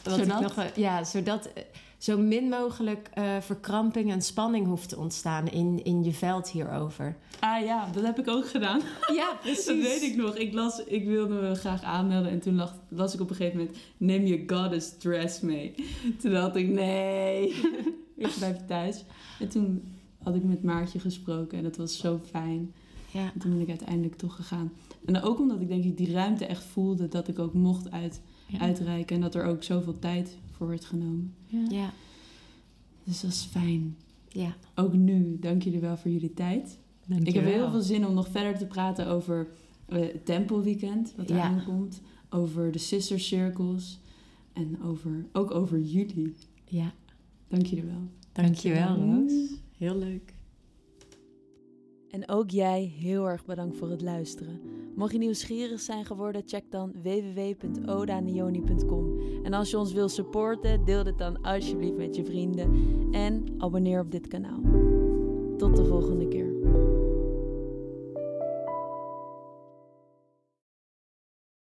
Wat 0.05 0.19
Zodat? 0.19 0.41
Ik 0.41 0.57
nog, 0.57 0.67
ja, 0.75 1.05
zodat 1.05 1.47
eh, 1.47 1.63
zo 2.03 2.19
min 2.19 2.49
mogelijk 2.49 3.11
eh, 3.15 3.41
verkramping 3.41 4.11
en 4.11 4.23
spanning 4.23 4.67
hoeft 4.67 4.89
te 4.89 4.99
ontstaan 4.99 5.49
in, 5.49 5.85
in 5.85 6.05
je 6.05 6.13
veld 6.13 6.51
hierover. 6.51 7.17
Ah 7.41 7.65
ja, 7.65 7.89
dat 7.93 8.03
heb 8.05 8.19
ik 8.19 8.29
ook 8.29 8.49
gedaan. 8.49 8.81
Ja, 9.15 9.37
precies. 9.41 9.67
Dat 9.67 9.77
weet 9.77 10.03
ik 10.03 10.17
nog. 10.17 10.37
Ik, 10.37 10.53
las, 10.53 10.85
ik 10.85 11.05
wilde 11.07 11.35
me 11.35 11.55
graag 11.55 11.83
aanmelden 11.83 12.31
en 12.31 12.41
toen 12.41 12.55
lag, 12.55 12.75
las 12.89 13.15
ik 13.15 13.21
op 13.21 13.31
een 13.31 13.37
gegeven 13.37 13.59
moment... 13.59 13.77
Neem 13.97 14.25
je 14.25 14.43
goddess 14.47 14.97
dress 14.99 15.41
mee. 15.41 15.75
Toen 16.19 16.33
dacht 16.33 16.57
ik, 16.57 16.69
nee. 16.69 17.49
ik 18.17 18.35
blijf 18.39 18.57
thuis. 18.67 19.05
En 19.39 19.49
toen 19.49 19.83
had 20.23 20.35
ik 20.35 20.45
met 20.45 20.63
Maartje 20.63 20.99
gesproken 21.01 21.59
en 21.59 21.65
dat 21.65 21.77
was 21.77 21.99
zo 21.99 22.21
fijn. 22.31 22.75
Ja, 23.13 23.31
En 23.35 23.41
toen 23.41 23.51
ben 23.51 23.61
ik 23.61 23.69
uiteindelijk 23.69 24.17
toch 24.17 24.37
gegaan. 24.37 24.73
En 25.05 25.23
ook 25.23 25.39
omdat 25.39 25.61
ik 25.61 25.69
denk 25.69 25.85
ik 25.85 25.97
die 25.97 26.13
ruimte 26.13 26.47
echt 26.47 26.65
voelde 26.65 27.09
dat 27.09 27.29
ik 27.29 27.39
ook 27.39 27.55
mocht 27.55 27.91
uit, 27.91 28.21
Ja. 28.47 28.59
uitreiken. 28.59 29.17
En 29.17 29.23
dat 29.23 29.35
er 29.35 29.45
ook 29.45 29.63
zoveel 29.63 29.99
tijd 29.99 30.37
voor 30.53 30.67
werd 30.69 30.85
genomen. 30.85 31.35
Ja. 31.47 31.65
ja, 31.71 31.93
Dus 33.05 33.21
dat 33.21 33.31
is 33.31 33.43
fijn. 33.51 33.97
ja. 34.29 34.57
Ook 34.75 34.93
nu, 34.93 35.39
dank 35.41 35.63
jullie 35.63 35.81
wel 35.81 35.97
voor 35.97 36.11
jullie 36.11 36.35
tijd. 36.35 36.79
Ik 37.25 37.35
heb 37.35 37.45
heel 37.45 37.71
veel 37.71 37.81
zin 37.83 38.07
om 38.07 38.15
nog 38.15 38.29
verder 38.29 38.59
te 38.59 38.67
praten 38.67 39.07
over 39.07 39.49
eh, 39.87 40.01
het 40.01 40.25
tempelweekend, 40.27 41.15
wat 41.17 41.31
er 41.31 41.37
Ja. 41.37 41.43
aankomt. 41.43 42.01
Over 42.31 42.73
de 42.73 42.79
sister 42.79 43.21
circles. 43.21 44.01
En 44.53 44.83
over, 44.83 45.27
ook 45.33 45.51
over 45.51 45.81
jullie. 45.81 46.35
ja. 46.69 46.93
Dank 47.49 47.67
jullie 47.67 47.85
wel. 47.85 48.09
Dankjewel, 48.33 48.97
Roos. 48.97 49.33
Heel 49.77 49.97
leuk. 49.99 50.35
En 52.13 52.29
ook 52.29 52.51
jij 52.51 52.93
heel 52.99 53.29
erg 53.29 53.45
bedankt 53.45 53.77
voor 53.77 53.91
het 53.91 54.03
luisteren. 54.03 54.61
Mocht 54.95 55.13
je 55.13 55.19
nieuwsgierig 55.19 55.81
zijn 55.81 56.05
geworden, 56.05 56.43
check 56.47 56.65
dan 56.71 56.93
www.odaneoni.com. 57.03 59.21
En 59.43 59.53
als 59.53 59.71
je 59.71 59.79
ons 59.79 59.93
wil 59.93 60.09
supporten, 60.09 60.85
deel 60.85 61.05
dit 61.05 61.19
dan 61.19 61.43
alsjeblieft 61.43 61.97
met 61.97 62.17
je 62.17 62.25
vrienden 62.25 62.71
en 63.11 63.45
abonneer 63.59 64.01
op 64.01 64.11
dit 64.11 64.29
kanaal. 64.29 64.61
Tot 65.57 65.77
de 65.77 65.85
volgende 65.85 66.29
keer. 66.29 66.42